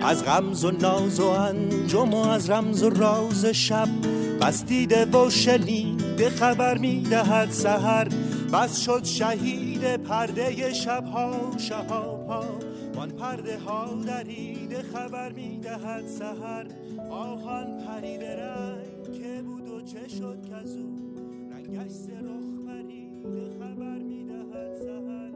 از 0.02 0.26
غمز 0.26 0.66
و 0.66 0.72
ناز 0.72 1.20
و 1.20 1.26
انجم 1.26 2.14
و 2.14 2.30
از 2.30 2.50
رمز 2.50 2.84
و 2.84 2.90
راز 2.90 3.46
شب 3.46 3.90
بستیده 4.42 5.06
و 5.06 5.30
شنیده 6.16 6.30
خبر 6.30 6.78
می‌دهد 6.78 7.50
سهر 7.50 8.08
بس 8.54 8.80
شد 8.80 9.04
شهید 9.04 9.98
پرده 9.98 10.74
شبها 10.74 11.52
شهاب 11.58 12.28
ها 12.28 12.44
وان 12.96 13.10
پرده 13.10 13.60
ها 13.60 13.88
دریده 14.08 14.82
خبر 14.82 15.32
می‌دهد 15.32 16.06
سهر 16.08 16.66
آهان 17.10 17.66
پرید 17.88 18.24
رنگ 18.24 19.04
که 19.14 19.42
بود 19.42 19.70
و 19.70 19.82
چه 19.82 20.08
شد 20.08 20.38
کزو 20.52 20.90
رنگش 21.52 21.92
رخ 22.10 22.68
پریده 22.68 23.50
خبر 23.60 23.98
می‌دهد 23.98 24.74
سهر 24.74 25.32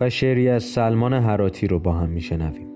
و 0.00 0.10
شعری 0.10 0.48
از 0.48 0.62
سلمان 0.62 1.14
حراتی 1.14 1.66
رو 1.66 1.78
با 1.78 1.92
هم 1.92 2.08
میشنویم. 2.08 2.68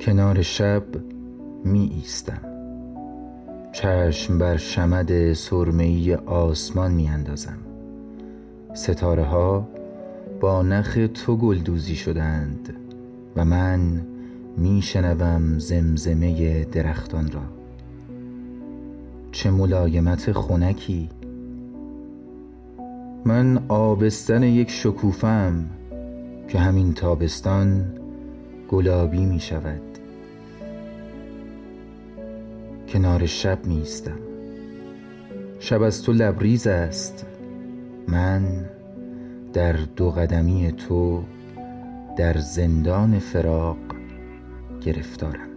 کنار 0.00 0.42
شب 0.42 0.82
می 1.64 1.90
ایستم 1.94 2.51
چشم 3.72 4.38
بر 4.38 4.56
شمد 4.56 5.32
سرمهی 5.32 6.14
آسمان 6.14 6.92
می 6.92 7.08
اندازم 7.08 7.58
ستاره 8.74 9.24
ها 9.24 9.68
با 10.40 10.62
نخ 10.62 10.98
تو 11.14 11.36
گلدوزی 11.36 11.96
شدند 11.96 12.76
و 13.36 13.44
من 13.44 14.00
می 14.56 14.82
شنوم 14.82 15.58
زمزمه 15.58 16.64
درختان 16.64 17.30
را. 17.30 17.40
چه 19.32 19.50
ملایمت 19.50 20.32
خونکی 20.32 21.08
من 23.24 23.64
آبستن 23.68 24.42
یک 24.42 24.70
شکوفم 24.70 25.66
که 26.48 26.58
همین 26.58 26.94
تابستان 26.94 27.84
گلابی 28.68 29.26
می 29.26 29.40
شود 29.40 29.91
کنار 32.92 33.26
شب 33.26 33.66
می 33.66 33.82
شب 35.60 35.82
از 35.82 36.02
تو 36.02 36.12
لبریز 36.12 36.66
است. 36.66 37.26
من 38.08 38.64
در 39.52 39.72
دو 39.72 40.10
قدمی 40.10 40.72
تو 40.72 41.24
در 42.18 42.38
زندان 42.38 43.18
فراق 43.18 43.76
گرفتارم. 44.80 45.51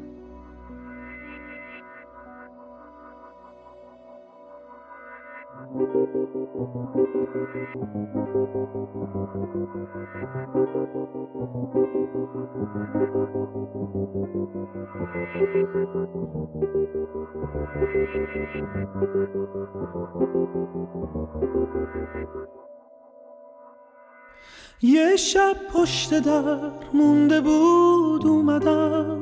یه 6.56 6.62
شب 25.16 25.56
پشت 25.74 26.20
در 26.20 26.72
مونده 26.94 27.42
بود 27.42 28.28
اومدم. 28.28 29.22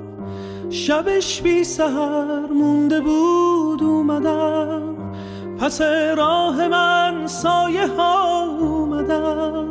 شبش 0.69 1.41
بی 1.41 1.63
سهر 1.63 2.51
مونده 2.53 3.01
بود 3.01 3.83
اومدم. 3.83 5.12
پس 5.59 5.81
راه 6.17 6.67
من 6.67 7.27
سایه 7.27 7.87
ها 7.87 8.43
اومدن. 8.59 9.67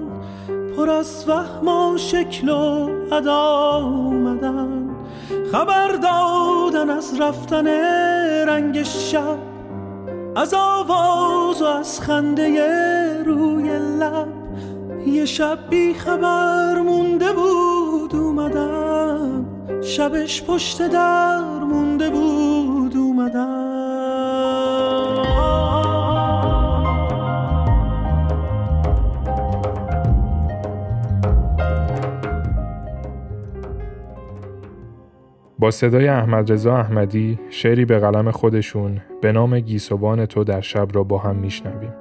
پر 0.76 0.90
از 0.90 1.24
وهم 1.28 1.68
و 1.68 1.98
شکل 1.98 2.48
و 2.48 2.88
ادا 3.12 3.76
اومدن. 3.76 4.90
خبر 5.52 5.88
دادن 5.88 6.90
از 6.90 7.20
رفتن 7.20 7.66
رنگ 8.48 8.82
شب. 8.82 9.38
از 10.36 10.54
آواز 10.54 11.62
و 11.62 11.64
از 11.64 12.00
خنده 12.00 13.22
روی 13.22 13.78
لب. 13.78 14.28
یه 15.06 15.24
شب 15.24 15.58
بی 15.70 15.94
خبر 15.94 16.80
مونده 16.80 17.32
بود 17.32 18.14
اومدم 18.14 19.46
شبش 19.82 20.42
پشت 20.42 20.88
در 20.88 21.40
مونده 21.40 22.10
بود 22.10 22.96
اومدم 22.96 23.71
با 35.58 35.70
صدای 35.70 36.08
احمد 36.08 36.52
رضا 36.52 36.76
احمدی 36.76 37.38
شعری 37.50 37.84
به 37.84 37.98
قلم 37.98 38.30
خودشون 38.30 39.00
به 39.20 39.32
نام 39.32 39.60
گیسوان 39.60 40.26
تو 40.26 40.44
در 40.44 40.60
شب 40.60 40.88
را 40.92 41.04
با 41.04 41.18
هم 41.18 41.36
میشنویم. 41.36 41.92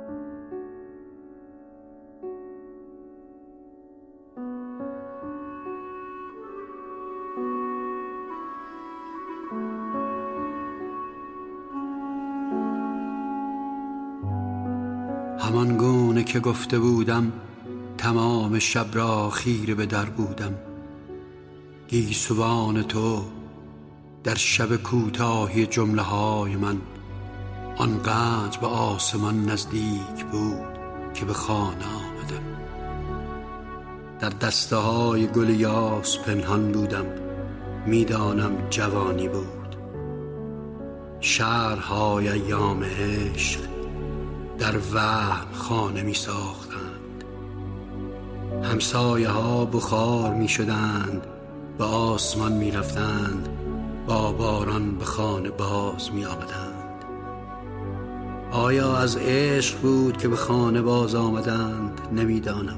همان 15.39 15.77
گونه 15.77 16.23
که 16.23 16.39
گفته 16.39 16.79
بودم 16.79 17.31
تمام 17.97 18.59
شب 18.59 18.85
را 18.93 19.29
خیره 19.29 19.75
به 19.75 19.85
در 19.85 20.05
بودم 20.05 20.53
گیسوان 21.87 22.83
تو 22.83 23.21
در 24.23 24.35
شب 24.35 24.75
کوتاهی 24.75 25.65
جمله 25.65 26.01
های 26.01 26.55
من 26.55 26.81
آنقدر 27.77 28.59
به 28.61 28.67
آسمان 28.67 29.45
نزدیک 29.45 30.25
بود 30.31 30.77
که 31.13 31.25
به 31.25 31.33
خانه 31.33 31.85
آمدم. 31.85 32.43
در 34.19 34.29
دسته 34.29 34.75
های 34.75 35.27
گل 35.27 35.49
یاس 35.49 36.17
پنهان 36.17 36.71
بودم 36.71 37.05
می‌دانم 37.85 38.67
جوانی 38.69 39.27
بود. 39.27 39.75
شهرهای 41.19 42.29
ایام 42.29 42.83
عشق 42.83 43.59
در 44.59 44.77
وهم 44.93 45.53
خانه 45.53 46.01
می 46.01 46.13
ساختند 46.13 47.23
همسایه 48.63 49.29
ها 49.29 49.65
بخار 49.65 50.33
می 50.33 50.47
شدند 50.47 51.27
به 51.77 51.83
آسمان 51.83 52.51
می 52.51 52.71
رفتند 52.71 53.60
با 54.11 54.31
باران 54.31 54.97
به 54.97 55.05
خانه 55.05 55.49
باز 55.49 56.11
می 56.11 56.25
آمدند 56.25 57.05
آیا 58.51 58.97
از 58.97 59.17
عشق 59.17 59.81
بود 59.81 60.17
که 60.17 60.27
به 60.27 60.35
خانه 60.35 60.81
باز 60.81 61.15
آمدند؟ 61.15 62.01
نمی‌دانم. 62.11 62.77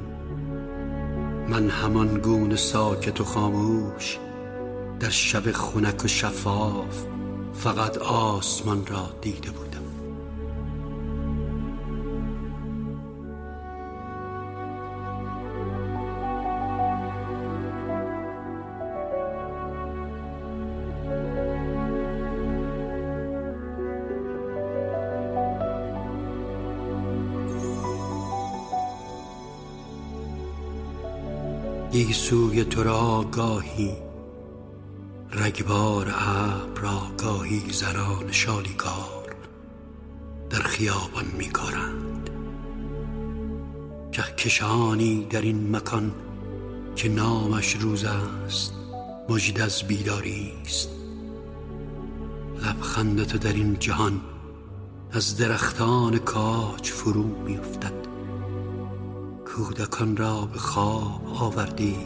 من 1.50 1.70
همان 1.70 2.18
گونه 2.18 2.56
ساکت 2.56 3.22
و 3.22 3.24
خاموش 3.24 4.18
در 5.00 5.10
شب 5.10 5.52
خونک 5.52 6.06
و 6.06 6.08
شفاف 6.08 7.06
فقط 7.54 7.98
آسمان 7.98 8.86
را 8.86 9.10
دیده 9.22 9.52
بودم. 9.52 9.73
سوی 32.14 32.64
تو 32.64 32.84
را 32.84 33.26
گاهی 33.32 33.92
رگبار 35.32 36.14
ابر 36.18 36.82
را 36.82 37.02
گاهی 37.18 37.64
زران 37.72 38.32
شالیکار 38.32 39.36
در 40.50 40.60
خیابان 40.60 41.26
میکارند. 41.38 42.30
کهکشانی 44.12 45.28
در 45.30 45.42
این 45.42 45.76
مکان 45.76 46.12
که 46.96 47.10
نامش 47.10 47.76
روز 47.76 48.04
است 48.04 48.74
مجد 49.30 49.62
از 49.62 49.84
بیداری 49.84 50.52
است. 50.66 50.90
لبخند 52.62 53.40
در 53.40 53.54
این 53.54 53.80
جهان 53.80 54.22
از 55.12 55.38
درختان 55.38 56.18
کاج 56.18 56.90
فرو 56.90 57.24
میافتد. 57.24 58.03
کودکان 59.56 60.18
را 60.18 60.46
به 60.54 60.60
خواب 60.60 61.22
آوردی. 61.42 61.98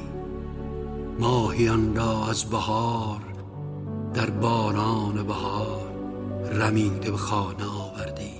ماهیان 1.19 1.95
را 1.95 2.27
از 2.29 2.45
بهار 2.45 3.21
در 4.13 4.29
باران 4.29 5.23
بهار 5.23 5.91
رمیده 6.51 7.11
به 7.11 7.17
خانه 7.17 7.65
آوردی. 7.65 8.33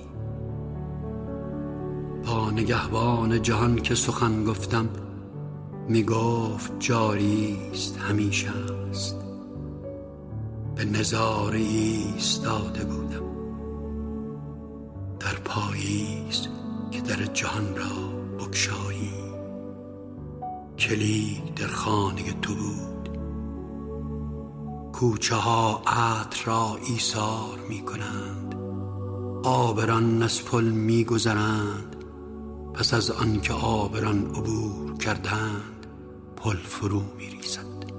با 2.26 2.50
نگهبان 2.50 3.42
جهان 3.42 3.76
که 3.76 3.94
سخن 3.94 4.44
گفتم 4.44 4.88
می 5.88 6.02
گفت 6.02 6.72
جاری 6.78 7.56
است 7.72 7.98
همیشه 7.98 8.50
است. 8.90 9.16
به 10.76 10.84
نظاره 10.84 11.58
ایستاده 11.58 12.84
بودم. 12.84 13.24
در 15.20 15.34
پاییز 15.44 16.48
که 16.90 17.00
در 17.00 17.24
جهان 17.24 17.76
را 17.76 18.17
بکشایی. 18.38 19.12
کلید 20.78 21.54
در 21.54 21.66
خانه 21.66 22.32
تو 22.42 22.54
بود. 22.54 22.98
کوچه 24.98 25.34
ها 25.34 25.82
عطر 25.86 26.44
را 26.44 26.78
ایثار 26.88 27.58
می 27.68 27.82
کنند 27.82 28.54
آبران 29.44 30.22
از 30.22 30.44
پل 30.44 30.64
می 30.64 31.04
گذرند 31.04 31.96
پس 32.74 32.94
از 32.94 33.10
آنکه 33.10 33.52
آبران 33.52 34.26
عبور 34.26 34.98
کردند 34.98 35.86
پل 36.36 36.56
فرو 36.56 37.02
می 37.18 37.26
ریزد 37.26 37.92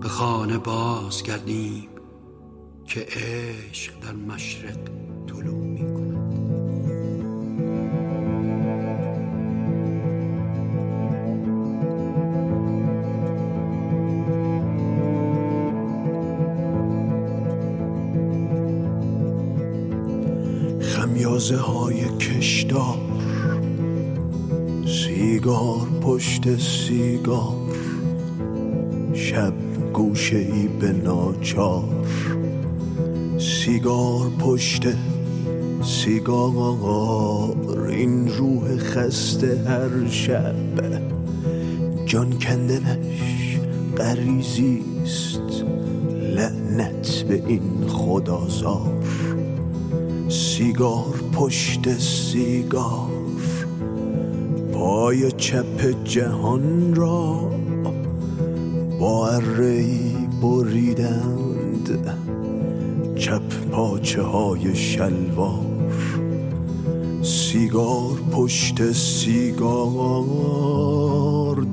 به 0.00 0.08
خانه 0.08 0.58
باز 0.58 1.22
کردیم 1.22 1.88
که 2.86 3.00
عشق 3.00 4.00
در 4.00 4.12
مشرق 4.12 4.78
طلوع 5.26 5.64
می 5.64 5.97
خمیازه 21.08 21.56
های 21.56 22.08
کشدار 22.18 22.98
سیگار 24.86 25.86
پشت 26.02 26.58
سیگار. 26.58 27.54
شب 29.14 29.52
گوشه 29.92 30.36
ای 30.36 30.68
به 30.80 30.92
ناچار. 30.92 31.84
سیگار 33.38 34.30
پشت 34.38 34.82
سیگار. 35.82 36.78
این 37.88 38.28
روح 38.28 38.76
خسته 38.76 39.64
هر 39.66 40.08
شب. 40.10 40.54
جان 42.06 42.38
کندنش 42.38 43.58
غریزیست. 43.96 45.64
لعنت 46.36 47.24
به 47.28 47.42
این 47.46 47.86
خدازار. 47.88 48.97
سیگار 50.58 51.14
پشت 51.32 51.98
سیگار. 51.98 53.10
پای 54.72 55.32
چپ 55.32 56.04
جهان 56.04 56.94
را 56.94 57.50
با 59.00 59.28
ارهی 59.28 60.28
بریدند. 60.42 62.16
چپ 63.16 63.70
پاچه 63.70 64.22
های 64.22 64.74
شلوار. 64.74 65.92
سیگار 67.22 68.16
پشت 68.32 68.92
سیگار. 68.92 70.06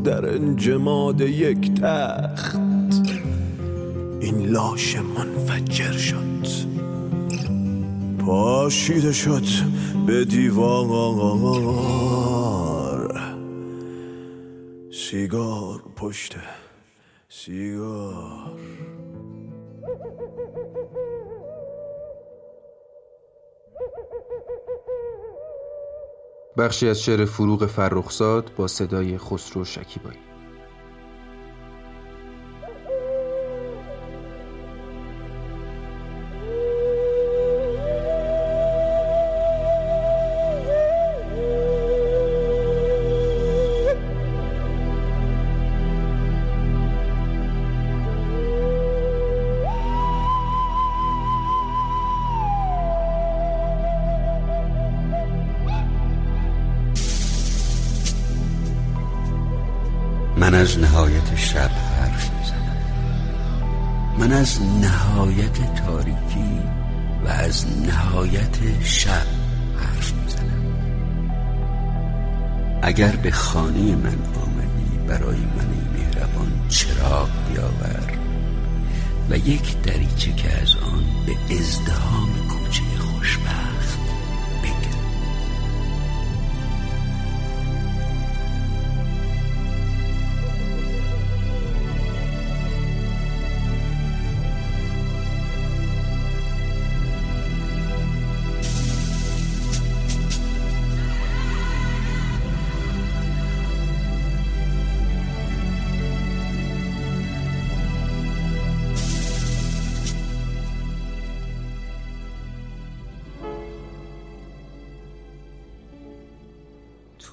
در 0.03 0.33
انجماد 0.33 1.21
یک 1.21 1.81
تخت. 1.81 2.59
این 4.19 4.45
لاش 4.45 4.97
منفجر 4.97 5.91
شد. 5.91 6.34
پاشیده 8.25 9.13
شد 9.13 9.43
به 10.07 10.25
دیوار. 10.25 11.75
سیگار 14.91 15.83
پشت 15.95 16.35
سیگار. 17.29 18.59
بخشی 26.57 26.89
از 26.89 27.01
شعر 27.01 27.25
فروغ 27.25 27.65
فرخزاد 27.65 28.51
با 28.57 28.67
صدای 28.67 29.17
خسرو 29.17 29.65
شکیبایی. 29.65 30.34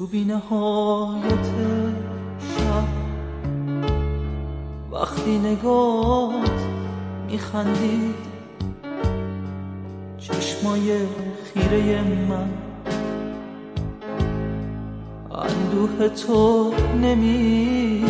تو 0.02 0.08
بی 0.08 0.24
نهایت 0.24 1.48
شب 2.38 2.88
وقتی 4.92 5.38
نگات 5.38 6.60
میخندید 7.26 8.14
چشمای 10.18 10.98
خیره 11.44 12.02
من 12.02 12.50
اندوه 15.30 16.08
تو 16.08 16.74
نمیدی 17.02 18.04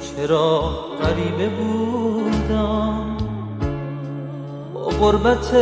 چرا 0.00 0.60
غریبه 1.02 1.48
بودم؟ 1.48 3.16
با 4.74 4.84
غربت 4.84 5.54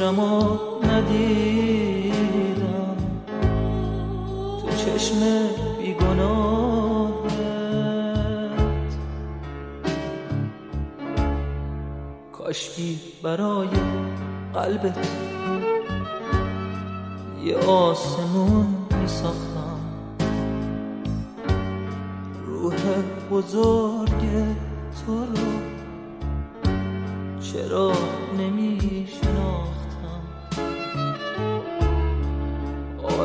نگاهت 0.00 0.10
تصویرمو 0.10 0.58
ندیدم. 0.82 1.76
تو 4.60 4.68
چشم 4.76 5.20
بیگناهت. 5.78 7.20
کاشکی 12.32 13.00
برای 13.22 13.68
قلبت 14.54 15.08
یه 17.44 17.56
آسمون 17.56 18.66
میساختم. 19.00 19.80
روح 22.46 22.74
بزرگ 23.30 24.22
تو 25.06 25.18
رو. 25.18 25.50
چرا 27.40 27.92
نمی 28.38 28.99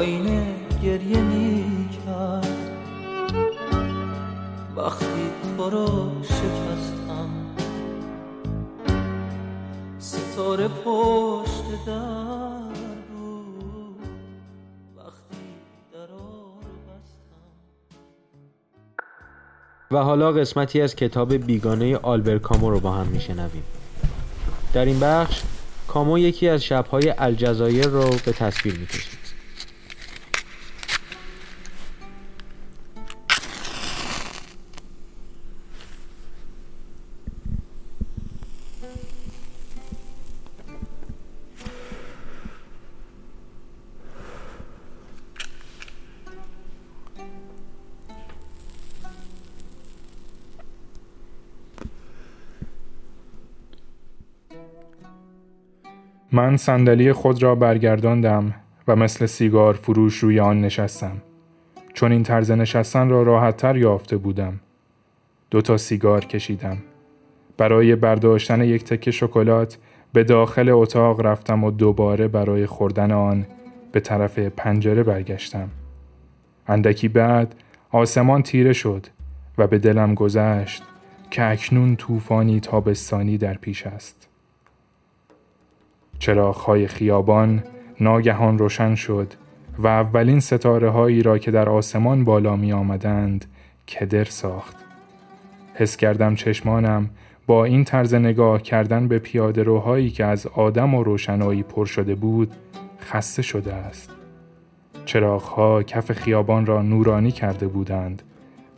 آینه 0.05 0.55
گریه 0.83 1.21
می 1.21 1.89
کرد 2.05 2.57
وقتی 4.75 5.05
تو 5.57 5.69
رو 5.69 6.11
شکستم 6.23 7.29
ستاره 9.99 10.67
پشت 10.67 11.85
در 11.85 12.45
و 19.91 19.97
حالا 19.97 20.31
قسمتی 20.31 20.81
از 20.81 20.95
کتاب 20.95 21.33
بیگانه 21.33 21.97
آلبر 21.97 22.37
کامو 22.37 22.69
رو 22.69 22.79
با 22.79 22.91
هم 22.91 23.07
میشنویم. 23.07 23.63
در 24.73 24.85
این 24.85 24.99
بخش 24.99 25.41
کامو 25.87 26.19
یکی 26.19 26.49
از 26.49 26.63
شبهای 26.63 27.13
الجزایر 27.17 27.87
رو 27.87 28.09
به 28.25 28.31
تصویر 28.31 28.79
می‌کشید 28.79 29.14
من 56.35 56.57
صندلی 56.57 57.13
خود 57.13 57.43
را 57.43 57.55
برگرداندم 57.55 58.53
و 58.87 58.95
مثل 58.95 59.25
سیگار 59.25 59.73
فروش 59.73 60.17
روی 60.17 60.39
آن 60.39 60.61
نشستم. 60.61 61.21
چون 61.93 62.11
این 62.11 62.23
طرز 62.23 62.51
نشستن 62.51 63.09
را 63.09 63.23
راحتتر 63.23 63.77
یافته 63.77 64.17
بودم. 64.17 64.59
دو 65.51 65.61
تا 65.61 65.77
سیگار 65.77 66.25
کشیدم. 66.25 66.77
برای 67.57 67.95
برداشتن 67.95 68.61
یک 68.61 68.83
تکه 68.83 69.11
شکلات 69.11 69.77
به 70.13 70.23
داخل 70.23 70.69
اتاق 70.69 71.21
رفتم 71.21 71.63
و 71.63 71.71
دوباره 71.71 72.27
برای 72.27 72.65
خوردن 72.65 73.11
آن 73.11 73.45
به 73.91 73.99
طرف 73.99 74.39
پنجره 74.39 75.03
برگشتم. 75.03 75.69
اندکی 76.67 77.07
بعد 77.07 77.55
آسمان 77.91 78.43
تیره 78.43 78.73
شد 78.73 79.07
و 79.57 79.67
به 79.67 79.79
دلم 79.79 80.13
گذشت 80.13 80.83
که 81.31 81.51
اکنون 81.51 81.95
طوفانی 81.95 82.59
تابستانی 82.59 83.37
در 83.37 83.53
پیش 83.53 83.87
است. 83.87 84.24
چراغهای 86.19 86.87
خیابان 86.87 87.63
ناگهان 87.99 88.57
روشن 88.57 88.95
شد 88.95 89.33
و 89.77 89.87
اولین 89.87 90.39
ستاره 90.39 90.89
هایی 90.89 91.23
را 91.23 91.37
که 91.37 91.51
در 91.51 91.69
آسمان 91.69 92.23
بالا 92.23 92.55
می 92.55 92.73
آمدند 92.73 93.45
کدر 93.87 94.23
ساخت. 94.23 94.75
حس 95.73 95.97
کردم 95.97 96.35
چشمانم 96.35 97.09
با 97.47 97.65
این 97.65 97.83
طرز 97.83 98.13
نگاه 98.13 98.61
کردن 98.61 99.07
به 99.07 99.19
پیاده 99.19 99.63
روهایی 99.63 100.09
که 100.09 100.25
از 100.25 100.47
آدم 100.47 100.93
و 100.93 101.03
روشنایی 101.03 101.63
پر 101.63 101.85
شده 101.85 102.15
بود 102.15 102.51
خسته 102.99 103.41
شده 103.41 103.73
است. 103.73 104.11
چراغها 105.05 105.83
کف 105.83 106.11
خیابان 106.11 106.65
را 106.65 106.81
نورانی 106.81 107.31
کرده 107.31 107.67
بودند 107.67 108.21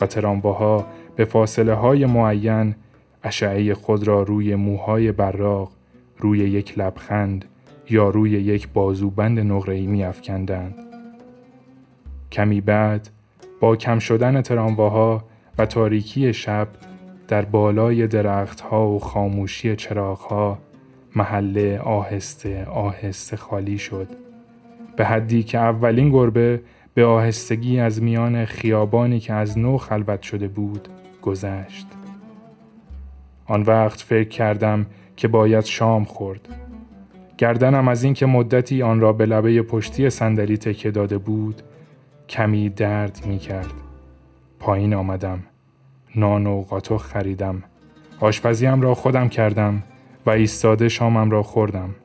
و 0.01 0.05
ترامواها 0.05 0.85
به 1.15 1.25
فاصله 1.25 1.73
های 1.73 2.05
معین 2.05 2.75
اشعه 3.23 3.73
خود 3.73 4.07
را 4.07 4.23
روی 4.23 4.55
موهای 4.55 5.11
براق 5.11 5.71
روی 6.17 6.39
یک 6.39 6.79
لبخند 6.79 7.45
یا 7.89 8.09
روی 8.09 8.31
یک 8.31 8.69
بازوبند 8.69 9.39
نقره‌ای 9.39 9.87
می 9.87 10.03
افکندند. 10.03 10.75
کمی 12.31 12.61
بعد 12.61 13.09
با 13.59 13.75
کم 13.75 13.99
شدن 13.99 14.41
ترامواها 14.41 15.23
و 15.57 15.65
تاریکی 15.65 16.33
شب 16.33 16.67
در 17.27 17.45
بالای 17.45 18.07
درختها 18.07 18.87
و 18.87 18.99
خاموشی 18.99 19.75
چراغها 19.75 20.57
محله 21.15 21.79
آهسته 21.79 22.65
آهسته 22.65 23.37
خالی 23.37 23.77
شد 23.77 24.07
به 24.95 25.05
حدی 25.05 25.43
که 25.43 25.57
اولین 25.57 26.09
گربه 26.09 26.61
به 26.93 27.05
آهستگی 27.05 27.79
از 27.79 28.03
میان 28.03 28.45
خیابانی 28.45 29.19
که 29.19 29.33
از 29.33 29.57
نو 29.57 29.77
خلوت 29.77 30.21
شده 30.21 30.47
بود 30.47 30.87
گذشت 31.21 31.87
آن 33.45 33.61
وقت 33.61 34.01
فکر 34.01 34.29
کردم 34.29 34.85
که 35.17 35.27
باید 35.27 35.65
شام 35.65 36.05
خورد 36.05 36.47
گردنم 37.37 37.87
از 37.87 38.03
اینکه 38.03 38.25
مدتی 38.25 38.81
آن 38.81 38.99
را 38.99 39.13
به 39.13 39.25
لبه 39.25 39.61
پشتی 39.61 40.09
صندلی 40.09 40.57
تکه 40.57 40.91
داده 40.91 41.17
بود 41.17 41.61
کمی 42.29 42.69
درد 42.69 43.25
می 43.25 43.37
کرد. 43.37 43.73
پایین 44.59 44.93
آمدم. 44.93 45.43
نان 46.15 46.47
و 46.47 46.61
قاطق 46.61 46.97
خریدم. 46.97 47.63
آشپزیم 48.19 48.81
را 48.81 48.95
خودم 48.95 49.29
کردم 49.29 49.83
و 50.25 50.29
ایستاده 50.29 50.89
شامم 50.89 51.31
را 51.31 51.43
خوردم. 51.43 51.95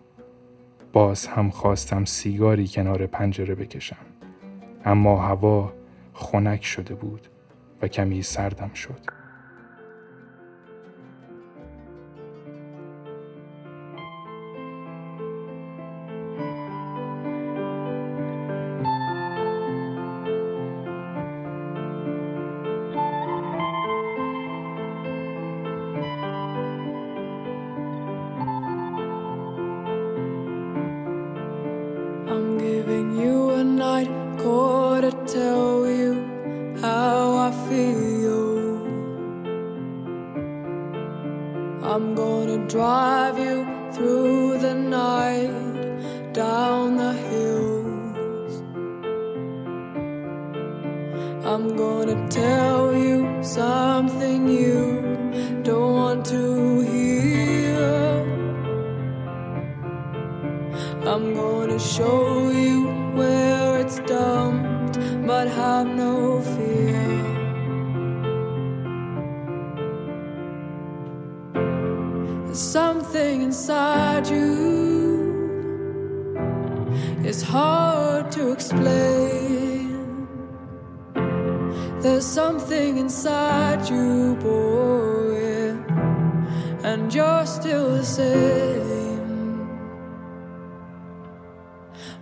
باز 0.92 1.26
هم 1.26 1.50
خواستم 1.50 2.04
سیگاری 2.04 2.68
کنار 2.68 3.06
پنجره 3.06 3.54
بکشم. 3.54 3.96
اما 4.84 5.22
هوا 5.22 5.72
خنک 6.12 6.64
شده 6.64 6.94
بود 6.94 7.28
و 7.82 7.88
کمی 7.88 8.22
سردم 8.22 8.70
شد. 8.74 9.21
To 52.12 52.28
tell 52.28 52.94
you 52.94 53.42
something 53.42 54.46
you 54.46 55.62
don't 55.62 55.94
want 55.94 56.26
to 56.26 56.80
hear. 56.80 57.80
I'm 61.06 61.32
gonna 61.32 61.78
show 61.78 62.50
you 62.50 62.88
where 63.14 63.78
it's 63.80 63.98
dumped, 64.00 64.98
but 65.26 65.48
have 65.48 65.86
no 65.86 66.42
fear. 66.52 67.08
There's 72.44 72.60
something 72.60 73.40
inside 73.40 74.28
you 74.28 74.52
is 77.24 77.40
hard 77.40 78.30
to 78.32 78.52
explain. 78.52 79.21
There's 82.02 82.26
something 82.26 82.98
inside 82.98 83.88
you, 83.88 84.34
boy, 84.42 85.76
and 86.82 87.14
you're 87.14 87.46
still 87.46 87.90
the 87.90 88.04
same. 88.04 89.68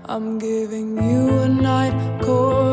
I'm 0.05 0.39
giving 0.39 1.03
you 1.03 1.29
a 1.31 1.49
night 1.49 2.21
call. 2.21 2.70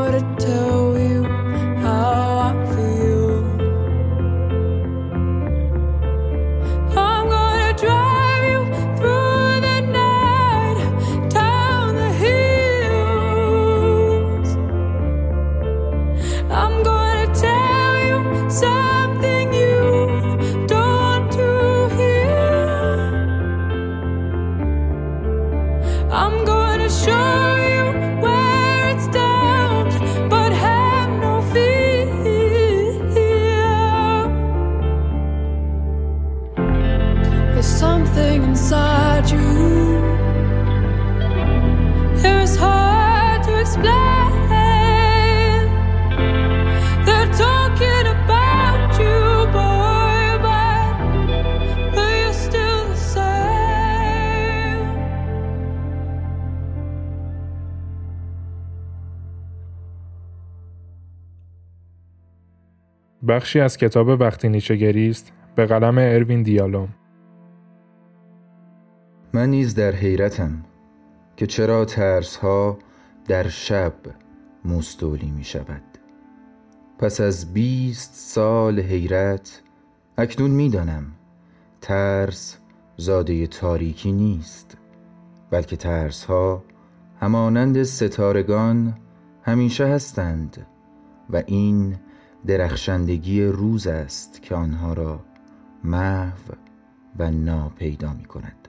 بخشی 63.27 63.59
از 63.59 63.77
کتاب 63.77 64.07
وقتی 64.07 64.49
نیچه 64.49 65.07
است 65.09 65.31
به 65.55 65.65
قلم 65.65 65.97
اروین 65.97 66.43
دیالوم 66.43 66.89
من 69.33 69.49
نیز 69.49 69.75
در 69.75 69.91
حیرتم 69.91 70.65
که 71.35 71.47
چرا 71.47 71.85
ترس 71.85 72.35
ها 72.35 72.77
در 73.27 73.47
شب 73.47 73.93
مستولی 74.65 75.31
می 75.31 75.43
شود 75.43 75.83
پس 76.99 77.21
از 77.21 77.53
بیست 77.53 78.13
سال 78.15 78.79
حیرت 78.79 79.61
اکنون 80.17 80.51
می‌دانم 80.51 81.05
ترس 81.81 82.57
زاده 82.97 83.47
تاریکی 83.47 84.11
نیست 84.11 84.77
بلکه 85.51 85.75
ترس 85.75 86.25
ها 86.25 86.63
همانند 87.19 87.83
ستارگان 87.83 88.97
همیشه 89.43 89.85
هستند 89.85 90.67
و 91.29 91.43
این 91.45 91.95
درخشندگی 92.47 93.43
روز 93.45 93.87
است 93.87 94.41
که 94.41 94.55
آنها 94.55 94.93
را 94.93 95.19
محو 95.83 96.53
و 97.19 97.31
ناپیدا 97.31 98.13
می 98.13 98.25
کند. 98.25 98.67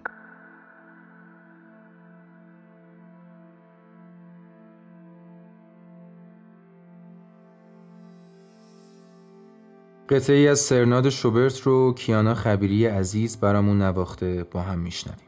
قطعی 10.09 10.49
از 10.49 10.59
سرناد 10.59 11.09
شوبرت 11.09 11.61
رو 11.61 11.95
کیانا 11.95 12.35
خبیری 12.35 12.87
عزیز 12.87 13.37
برامون 13.37 13.83
نواخته 13.83 14.45
با 14.45 14.63
هم 14.63 14.79
میشنویم. 14.79 15.28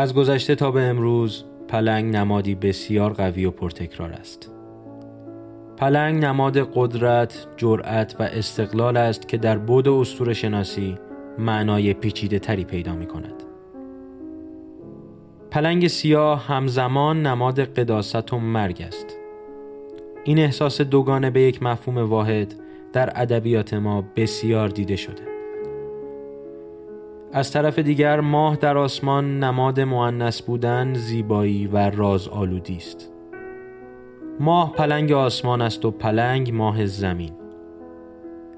از 0.00 0.14
گذشته 0.14 0.54
تا 0.54 0.70
به 0.70 0.82
امروز 0.82 1.44
پلنگ 1.68 2.16
نمادی 2.16 2.54
بسیار 2.54 3.12
قوی 3.12 3.44
و 3.44 3.50
پرتکرار 3.50 4.12
است. 4.12 4.50
پلنگ 5.76 6.24
نماد 6.24 6.70
قدرت، 6.74 7.46
جرأت 7.56 8.16
و 8.18 8.22
استقلال 8.22 8.96
است 8.96 9.28
که 9.28 9.36
در 9.36 9.58
بود 9.58 9.88
استور 9.88 10.32
شناسی 10.32 10.98
معنای 11.38 11.94
پیچیده 11.94 12.38
تری 12.38 12.64
پیدا 12.64 12.94
می 12.94 13.06
کند. 13.06 13.42
پلنگ 15.50 15.88
سیاه 15.88 16.46
همزمان 16.46 17.26
نماد 17.26 17.60
قداست 17.60 18.32
و 18.32 18.38
مرگ 18.38 18.82
است. 18.82 19.16
این 20.24 20.38
احساس 20.38 20.80
دوگانه 20.80 21.30
به 21.30 21.40
یک 21.40 21.62
مفهوم 21.62 21.98
واحد 21.98 22.54
در 22.92 23.12
ادبیات 23.14 23.74
ما 23.74 24.04
بسیار 24.16 24.68
دیده 24.68 24.96
شده. 24.96 25.29
از 27.32 27.52
طرف 27.52 27.78
دیگر 27.78 28.20
ماه 28.20 28.56
در 28.56 28.78
آسمان 28.78 29.38
نماد 29.44 29.80
معنس 29.80 30.42
بودن 30.42 30.94
زیبایی 30.94 31.66
و 31.66 31.90
راز 31.90 32.28
آلودی 32.28 32.76
است 32.76 33.10
ماه 34.40 34.72
پلنگ 34.72 35.12
آسمان 35.12 35.62
است 35.62 35.84
و 35.84 35.90
پلنگ 35.90 36.54
ماه 36.54 36.86
زمین 36.86 37.32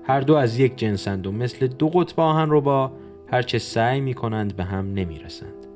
هر 0.04 0.20
دو 0.20 0.34
از 0.34 0.58
یک 0.58 0.76
جنسند 0.76 1.26
و 1.26 1.32
مثل 1.32 1.66
دو 1.66 1.88
قطب 1.88 2.20
آهن 2.20 2.50
رو 2.50 2.60
با 2.60 2.92
هرچه 3.26 3.58
سعی 3.58 4.00
می 4.00 4.14
کنند 4.14 4.56
به 4.56 4.64
هم 4.64 4.94
نمی 4.94 5.18
رسند. 5.18 5.66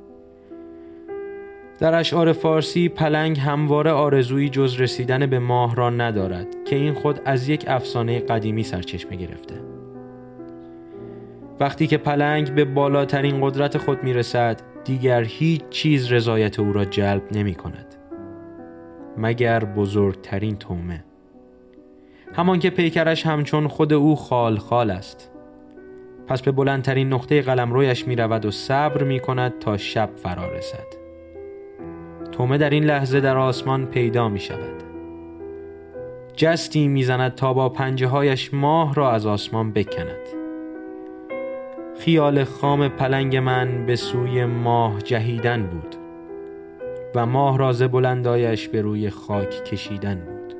در 1.79 1.95
اشعار 1.95 2.33
فارسی 2.33 2.89
پلنگ 2.89 3.39
همواره 3.39 3.91
آرزویی 3.91 4.49
جز 4.49 4.79
رسیدن 4.79 5.25
به 5.25 5.39
ماه 5.39 5.75
را 5.75 5.89
ندارد 5.89 6.47
که 6.65 6.75
این 6.75 6.93
خود 6.93 7.19
از 7.25 7.49
یک 7.49 7.65
افسانه 7.67 8.19
قدیمی 8.19 8.63
سرچشمه 8.63 9.15
گرفته. 9.15 9.76
وقتی 11.59 11.87
که 11.87 11.97
پلنگ 11.97 12.55
به 12.55 12.65
بالاترین 12.65 13.41
قدرت 13.41 13.77
خود 13.77 14.03
می 14.03 14.13
رسد 14.13 14.61
دیگر 14.83 15.23
هیچ 15.23 15.61
چیز 15.69 16.11
رضایت 16.11 16.59
او 16.59 16.73
را 16.73 16.85
جلب 16.85 17.23
نمی 17.31 17.55
کند 17.55 17.95
مگر 19.17 19.65
بزرگترین 19.65 20.55
تومه. 20.55 21.03
همان 22.33 22.59
که 22.59 22.69
پیکرش 22.69 23.25
همچون 23.25 23.67
خود 23.67 23.93
او 23.93 24.15
خال 24.15 24.57
خال 24.57 24.91
است. 24.91 25.31
پس 26.27 26.41
به 26.41 26.51
بلندترین 26.51 27.13
نقطه 27.13 27.41
قلم 27.41 27.73
رویش 27.73 28.07
می 28.07 28.15
رود 28.15 28.45
و 28.45 28.51
صبر 28.51 29.03
می 29.03 29.19
کند 29.19 29.59
تا 29.59 29.77
شب 29.77 30.09
فرا 30.15 30.53
رسد. 30.53 30.87
تومه 32.31 32.57
در 32.57 32.69
این 32.69 32.83
لحظه 32.83 33.19
در 33.19 33.37
آسمان 33.37 33.85
پیدا 33.85 34.29
می 34.29 34.39
شود 34.39 34.83
جستی 36.35 36.87
می‌زند 36.87 37.35
تا 37.35 37.53
با 37.53 37.69
پنجه 37.69 38.07
هایش 38.07 38.53
ماه 38.53 38.95
را 38.95 39.11
از 39.11 39.25
آسمان 39.25 39.71
بکند. 39.71 40.36
خیال 41.99 42.43
خام 42.43 42.87
پلنگ 42.87 43.37
من 43.37 43.85
به 43.85 43.95
سوی 43.95 44.45
ماه 44.45 45.01
جهیدن 45.01 45.63
بود 45.67 45.95
و 47.15 47.25
ماه 47.25 47.57
راز 47.57 47.81
بلندایش 47.81 48.67
به 48.67 48.81
روی 48.81 49.09
خاک 49.09 49.63
کشیدن 49.63 50.15
بود. 50.15 50.55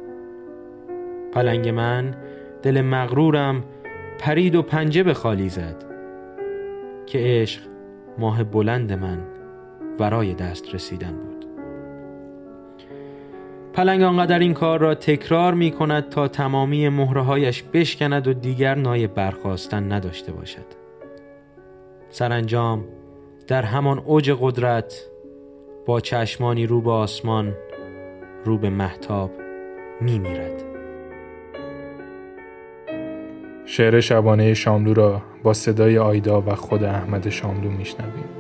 پلنگ 1.34 1.70
من 1.70 2.16
دل 2.62 2.82
مغرورم 2.82 3.64
پرید 4.20 4.56
و 4.56 4.62
پنجه 4.62 5.04
به 5.04 5.14
خالی 5.14 5.50
زد 5.50 5.84
که 7.06 7.20
عشق 7.22 7.62
ماه 8.18 8.44
بلند 8.44 8.94
من 8.94 9.20
ورای 10.00 10.34
دست 10.34 10.76
رسیدن 10.76 11.12
بود. 11.12 11.46
پلنگ 13.74 14.02
آنقدر 14.02 14.40
این 14.40 14.54
کار 14.54 14.80
را 14.80 14.96
تکرار 14.96 15.54
می 15.54 15.72
کند 15.72 16.10
تا 16.10 16.28
تمامی 16.28 16.90
مهرهایش 16.90 17.64
بشکند 17.64 18.28
و 18.28 18.34
دیگر 18.34 18.76
نای 18.76 19.08
برخواستن 19.08 19.92
نداشته 19.92 20.32
باشد. 20.32 20.77
سرانجام 22.18 22.86
در 23.48 23.64
همان 23.64 24.00
اوج 24.00 24.32
قدرت 24.42 25.06
با 25.86 26.00
چشمانی 26.00 26.68
رو 26.68 26.82
به 26.82 26.92
آسمان 26.92 27.54
رو 28.46 28.58
به 28.58 28.70
محتاب 28.70 29.32
می 30.02 30.20
میرد. 30.20 30.64
شعر 33.66 34.00
شبانه 34.00 34.54
شاملو 34.54 34.94
را 34.94 35.22
با 35.44 35.54
صدای 35.54 35.98
آیدا 35.98 36.42
و 36.42 36.56
خود 36.56 36.84
احمد 36.84 37.30
شاملو 37.30 37.70
میشنویم 37.70 38.37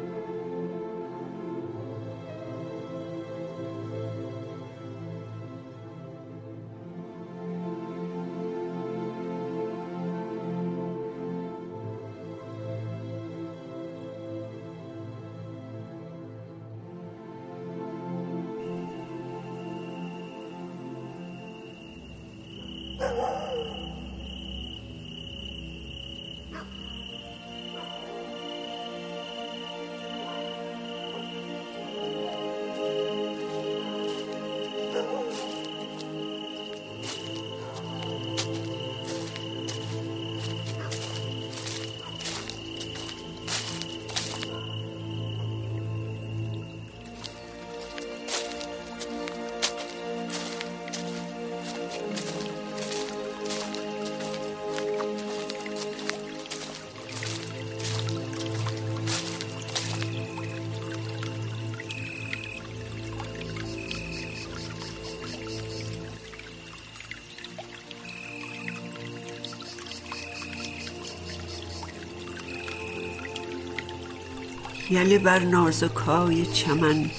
بر 75.38 75.44
نازکای 75.44 76.46
چمن 76.46 77.12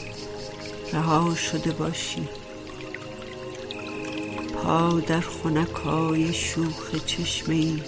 رها 0.93 1.35
شده 1.35 1.71
باشی. 1.73 2.29
پا 4.55 5.01
در 5.01 5.21
خنکای 5.21 6.35
شوخ 6.35 7.05
چشمه 7.07 7.83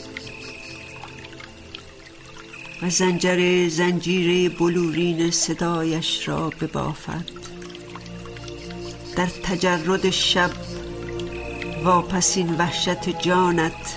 و 2.83 2.91
زنجر 2.91 3.68
زنجیره 3.68 4.49
بلورین 4.49 5.31
صدایش 5.31 6.28
را 6.28 6.51
ببافد. 6.51 7.24
در 9.16 9.26
تجرد 9.26 10.11
شب 10.11 10.51
واپسین 11.85 12.55
وحشت 12.55 13.09
جانت 13.09 13.97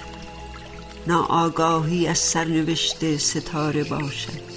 ناآگاهی 1.08 2.08
از 2.08 2.18
سرنوشت 2.18 3.18
ستاره 3.18 3.84
باشد. 3.84 4.53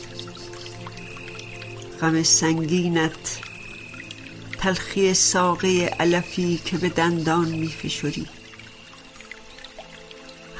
غم 2.06 2.22
سنگینت 2.22 3.38
تلخی 4.58 5.14
ساقه 5.14 5.84
علفی 6.00 6.60
که 6.64 6.78
به 6.78 6.88
دندان 6.88 7.48
می 7.48 7.68
فشری. 7.68 8.26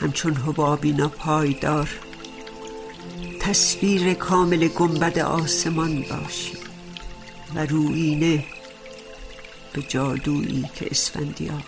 همچون 0.01 0.35
حبابی 0.35 0.93
ناپایدار 0.93 1.89
تصویر 3.41 4.15
کامل 4.15 4.69
گنبد 4.69 5.19
آسمان 5.19 6.03
باشی 6.03 6.53
و 7.55 7.67
روینه 7.67 8.45
به 9.73 9.83
جادویی 9.83 10.65
که 10.75 10.87
اسفندیار. 10.91 11.65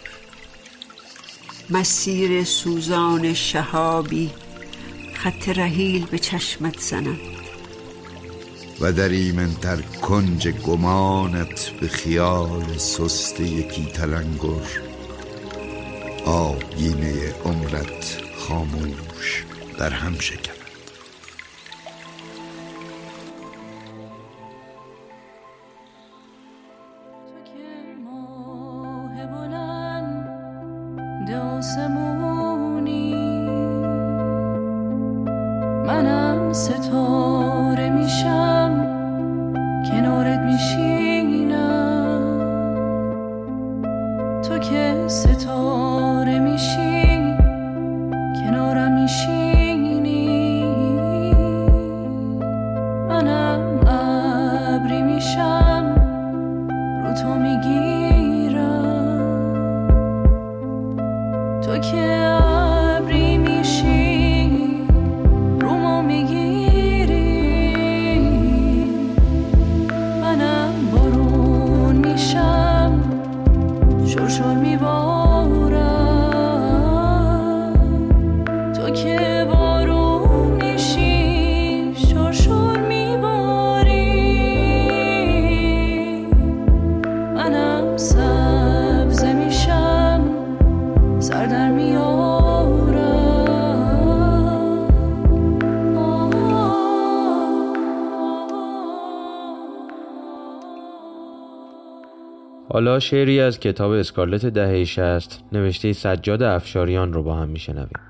مسیر 1.70 2.44
سوزان 2.44 3.34
شهابی 3.34 4.30
خط 5.14 5.48
رحیل 5.48 6.06
به 6.06 6.18
چشمت 6.18 6.80
زند. 6.80 7.37
و 8.80 8.92
در 8.92 9.08
ایمنتر 9.08 9.76
کنج 9.76 10.48
گمانت 10.48 11.70
به 11.80 11.88
خیال 11.88 12.76
سست 12.76 13.40
یکی 13.40 13.86
تلنگر. 13.86 14.68
آبگینه 16.24 17.34
عمرت 17.44 18.18
خاموش 18.38 19.44
در 19.78 19.90
هم 19.90 20.18
شکند 20.18 20.57
شعری 102.98 103.40
از 103.40 103.60
کتاب 103.60 103.90
اسکارلت 103.90 104.46
دهه 104.46 104.84
شست 104.84 105.44
نوشته 105.52 105.92
سجاد 105.92 106.42
افشاریان 106.42 107.12
رو 107.12 107.22
با 107.22 107.34
هم 107.34 107.48
میشنویم. 107.48 108.00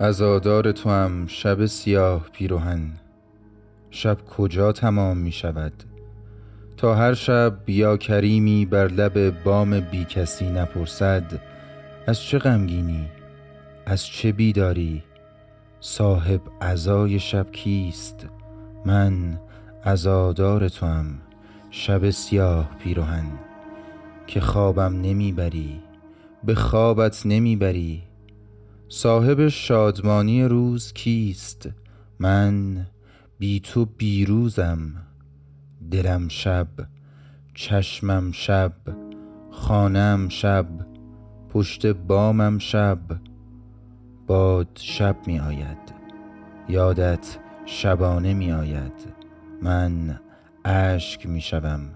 عزادار 0.00 0.72
تو 0.72 0.90
هم 0.90 1.26
شب 1.26 1.66
سیاه 1.66 2.26
پیروهن. 2.32 2.90
شب 3.90 4.18
کجا 4.36 4.72
تمام 4.72 5.18
می 5.18 5.32
شود 5.32 5.72
تا 6.76 6.94
هر 6.94 7.14
شب 7.14 7.68
یا 7.68 7.96
کریمی 7.96 8.66
بر 8.66 8.88
لب 8.88 9.42
بام 9.42 9.80
بی 9.80 10.04
کسی 10.04 10.50
نپرسد 10.50 11.40
از 12.06 12.20
چه 12.20 12.38
غمگینی؟ 12.38 13.08
از 13.86 14.06
چه 14.06 14.32
بیداری؟ 14.32 15.02
صاحب 15.80 16.40
عزای 16.60 17.18
شب 17.18 17.52
کیست؟ 17.52 18.26
من 18.84 19.38
عزادار 19.88 20.68
تو 20.68 20.86
هم 20.86 21.18
شب 21.70 22.10
سیاه 22.10 22.70
پیروهن 22.78 23.26
که 24.26 24.40
خوابم 24.40 25.00
نمی‌بری 25.00 25.80
به 26.44 26.54
خوابت 26.54 27.26
نمی‌بری. 27.26 28.02
صاحب 28.88 29.48
شادمانی 29.48 30.44
روز 30.44 30.92
کیست؟ 30.92 31.68
من 32.18 32.86
بی 33.38 33.60
تو 33.60 33.84
بیروزم. 33.84 34.92
دلم 35.90 36.28
شب 36.28 36.68
چشمم 37.54 38.32
شب 38.32 38.72
خانم 39.50 40.28
شب 40.28 40.66
پشت 41.48 41.86
بامم 41.86 42.58
شب. 42.58 42.98
باد 44.26 44.68
شب 44.74 45.16
می 45.26 45.38
آید 45.38 45.94
یادت 46.68 47.38
شبانه 47.66 48.34
می 48.34 48.52
آید 48.52 49.17
من 49.62 50.20
اشک 50.64 51.26
می 51.26 51.40
شوم 51.40 51.90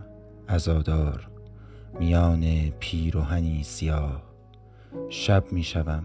عزادار 0.48 1.28
میان 2.00 2.70
پیروهنی 2.70 3.62
سیاه. 3.62 4.22
شب 5.08 5.52
می 5.52 5.62
شوم 5.62 6.04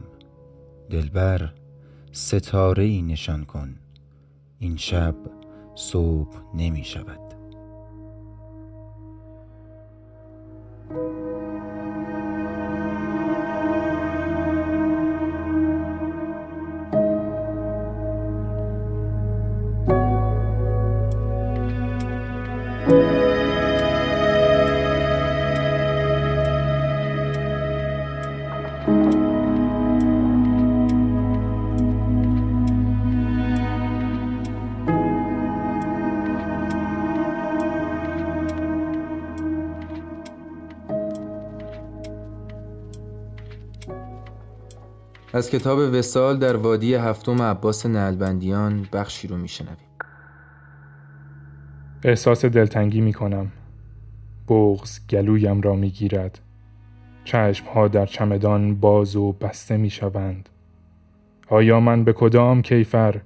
دلبر 0.89 1.53
ستاره 2.11 2.83
ای 2.83 3.01
نشان 3.01 3.45
کن. 3.45 3.75
این 4.59 4.77
شب 4.77 5.15
صبح 5.75 6.37
نمی 6.55 6.83
شود 6.83 7.26
از 45.37 45.49
کتاب 45.49 45.79
وسال 45.79 46.37
در 46.37 46.55
وادی 46.55 46.95
هفتم 46.95 47.41
عباس 47.41 47.85
نلبندیان 47.85 48.87
بخشی 48.93 49.27
رو 49.27 49.37
میشنویم 49.37 49.77
احساس 52.03 52.45
دلتنگی 52.45 53.01
می 53.01 53.13
کنم. 53.13 53.51
بغز 54.47 54.99
گلویم 55.09 55.61
را 55.61 55.75
می 55.75 55.89
گیرد. 55.89 56.39
چشمها 57.23 57.87
در 57.87 58.05
چمدان 58.05 58.75
باز 58.75 59.15
و 59.15 59.31
بسته 59.31 59.77
می 59.77 59.89
شوند. 59.89 60.49
آیا 61.49 61.79
من 61.79 62.03
به 62.03 62.13
کدام 62.13 62.61
کیفر 62.61 63.21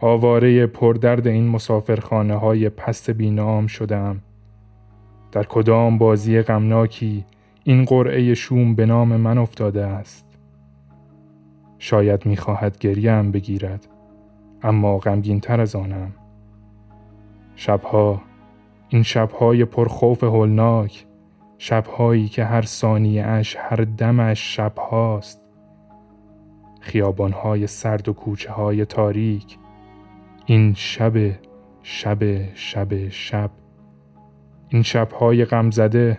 آواره 0.00 0.66
پردرد 0.66 1.26
این 1.26 1.48
مسافرخانه 1.48 2.34
های 2.34 2.68
پست 2.68 3.10
بینام 3.10 3.66
شدم؟ 3.66 4.20
در 5.32 5.42
کدام 5.42 5.98
بازی 5.98 6.42
غمناکی 6.42 7.24
این 7.64 7.84
قرعه 7.84 8.34
شوم 8.34 8.74
به 8.74 8.86
نام 8.86 9.16
من 9.16 9.38
افتاده 9.38 9.86
است؟ 9.86 10.33
شاید 11.84 12.26
می‌خواهد 12.26 12.78
گریم 12.78 13.30
بگیرد 13.30 13.86
اما 14.62 14.98
غمگین 14.98 15.40
تر 15.40 15.60
از 15.60 15.76
آنم. 15.76 16.12
شبها 17.56 18.22
این 18.88 19.02
شبهای 19.02 19.64
پرخوف 19.64 20.24
هولناک 20.24 21.06
شبهایی 21.58 22.28
که 22.28 22.44
هر 22.44 22.62
ثانیه 22.62 23.26
اش 23.26 23.56
هر 23.56 23.76
دمش 23.76 24.56
شبهاست. 24.56 25.40
خیابانهای 26.80 27.66
سرد 27.66 28.08
و 28.08 28.12
کوچه 28.12 28.52
های 28.52 28.84
تاریک 28.84 29.58
این 30.46 30.74
شب 30.74 31.12
شب 31.82 32.54
شب 32.54 33.08
شب. 33.08 33.50
این 34.68 34.82
شبهای 34.82 35.44
غمزده 35.44 36.18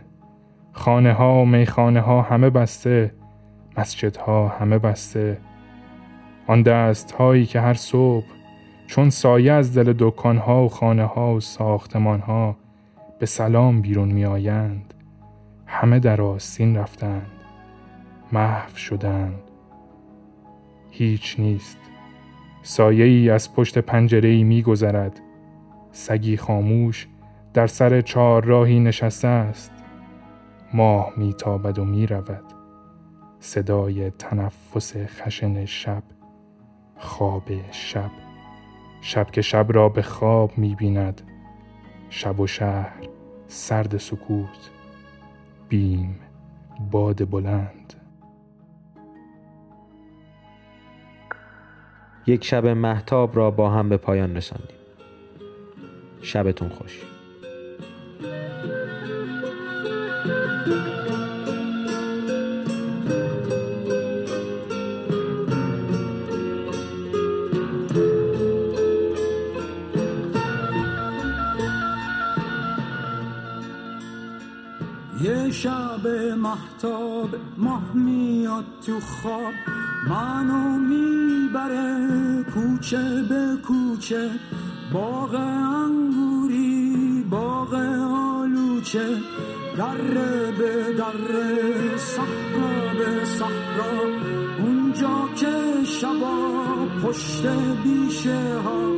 خانه 0.72 1.14
ها 1.14 1.42
و 1.42 1.46
میخانه 1.46 2.02
ها 2.02 2.22
همه 2.22 2.50
بسته 2.50 3.12
مسجدها 3.78 4.48
همه 4.48 4.80
بسته. 4.80 5.38
آن 6.48 6.62
دست 6.62 7.12
هایی 7.12 7.46
که 7.46 7.60
هر 7.60 7.74
صبح 7.74 8.26
چون 8.88 9.10
سایه 9.10 9.52
از 9.52 9.78
دل 9.78 9.94
دکان 10.00 10.38
ها 10.38 10.64
و 10.64 10.70
خانه 10.70 11.06
ها 11.06 11.34
و 11.34 11.40
ساختمان 11.40 12.20
ها 12.20 12.56
به 13.20 13.26
سلام 13.26 13.82
بیرون 13.82 14.12
می 14.12 14.26
آیند 14.26 14.94
همه 15.66 16.00
در 16.00 16.22
آستین 16.22 16.78
رفتند 16.78 17.32
محو 18.32 18.78
شدند. 18.78 19.42
هیچ 20.92 21.36
نیست. 21.40 21.78
سایه 22.62 23.06
ای 23.06 23.30
از 23.30 23.54
پشت 23.54 23.78
پنجره 23.78 24.30
ای 24.30 24.44
می 24.44 24.62
گذرد 24.62 25.20
سگی 25.92 26.38
خاموش 26.38 27.08
در 27.54 27.68
سر 27.68 28.02
چهار 28.02 28.44
راهی 28.44 28.80
نشسته 28.80 29.28
است. 29.28 29.72
ماه 30.74 31.14
میتابد 31.18 31.80
و 31.80 31.86
می 31.86 32.08
رود 32.08 32.44
صدای 33.40 34.10
تنفس 34.10 34.94
خشن 34.98 35.66
شب. 35.66 36.04
خواب 36.98 37.72
شب. 37.72 38.12
شب 39.02 39.32
که 39.32 39.42
شب 39.42 39.66
را 39.70 39.90
به 39.90 40.02
خواب 40.02 40.58
می 40.58 40.76
بیند. 40.76 41.22
شب 42.10 42.40
و 42.40 42.48
شهر 42.48 43.08
سرد 43.48 43.98
سکوت. 43.98 44.70
بیم 45.70 46.20
باد 46.92 47.30
بلند. 47.30 47.94
یک 52.28 52.46
شب 52.46 52.68
محتاب 52.68 53.36
را 53.36 53.52
با 53.52 53.70
هم 53.70 53.90
به 53.90 53.98
پایان 53.98 54.36
رساندیم. 54.36 54.78
شبتون 56.22 56.70
خوش. 56.70 57.02
شب 76.06 76.38
محتاب 76.38 77.30
ماه 77.58 77.94
میاد 77.94 78.66
تو 78.86 79.00
خواب. 79.00 79.54
منو 80.10 80.78
می‌بره 80.78 82.44
کوچه 82.54 83.24
به 83.30 83.58
کوچه. 83.68 84.30
باغ 84.94 85.36
انگوری 85.36 87.26
باغ 87.30 87.74
آلوچه. 88.12 89.08
دره 89.78 90.52
به 90.58 90.94
دره 90.98 91.98
صحرا 91.98 92.94
به 92.98 93.26
صحرا. 93.26 94.02
اونجا 94.60 95.30
که 95.36 95.84
شبا 95.84 96.36
پشت 97.04 97.46
بیشه 97.84 98.60
ها. 98.66 98.92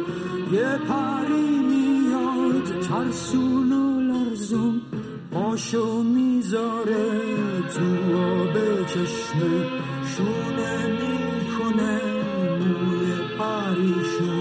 یه 0.52 0.78
پری 0.88 1.60
میاد 1.60 2.80
ترسون 2.80 3.74
و 3.74 4.00
لرزون. 4.02 4.82
پاشو 5.58 6.04
می‌ذاره 6.04 7.06
تو 7.74 8.18
آب 8.18 8.86
چشمه 8.86 9.56
شونه 10.16 10.88
می‌کنه 10.88 12.02
موی 12.60 13.12
پریشون. 13.38 14.37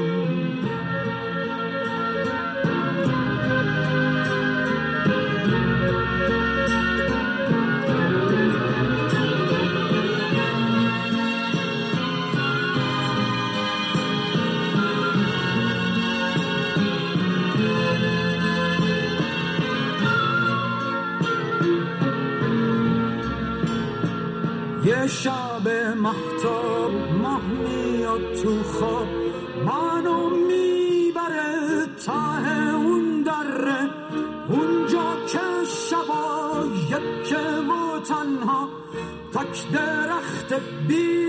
تک 39.57 39.71
درخت 39.73 40.53
بید 40.89 41.27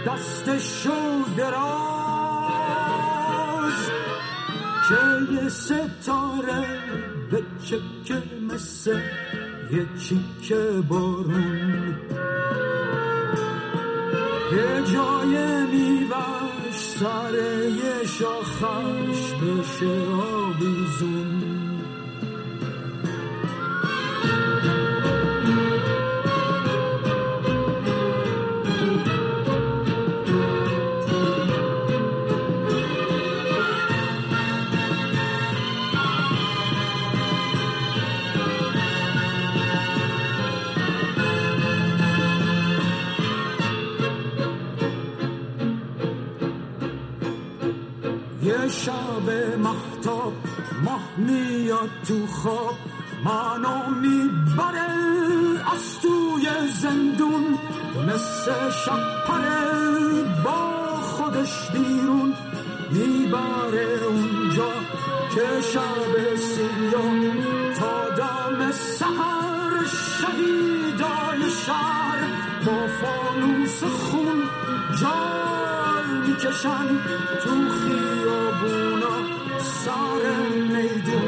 دستشو 0.07 1.25
دراز 1.37 1.61
که 4.89 5.03
یه 5.35 5.49
ستاره 5.49 6.65
به 7.31 7.43
چکه 7.65 8.23
مثل 8.55 9.01
یه 9.73 9.87
چیکه 9.99 10.61
بارون 10.89 11.95
یه 14.57 14.83
جای 14.93 15.67
میوش 15.67 16.75
سر 16.75 17.35
یه 17.85 18.07
شاخش 18.07 19.35
بشه 19.35 19.95
آویزون 20.13 21.36
شب 49.27 49.59
محتاب 49.59 50.33
ماه 50.85 51.01
میاد 51.17 51.91
تو 52.09 52.27
خواب. 52.27 52.75
منو 53.25 53.91
می‌بره 54.01 54.91
از 55.75 56.01
توی 56.03 56.49
زندون 56.81 57.59
مثل 58.09 58.71
شپره 58.71 60.23
با 60.45 61.01
خودش 61.01 61.71
بیرون. 61.71 62.35
می‌بره 62.91 63.99
اونجا 64.09 64.73
که 65.35 65.61
شب 65.73 66.37
سیاه 66.37 67.75
تا 67.79 68.09
دم 68.17 68.73
سهر 68.73 69.85
شهیدای 69.85 71.51
شهر 71.67 72.19
با 72.67 72.87
فانوس 72.87 73.85
خون 73.85 74.43
جال 75.01 75.36
می‌کشن 76.57 76.89
تو 77.45 77.55
خیابونا 77.71 79.15
سر 79.59 80.49
میدونا 80.49 81.26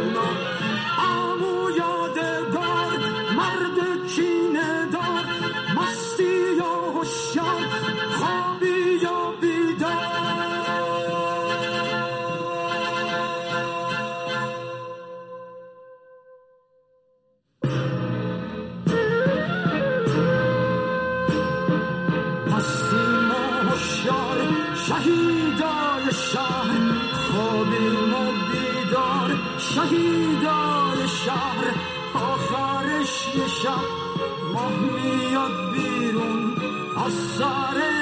از 37.08 37.97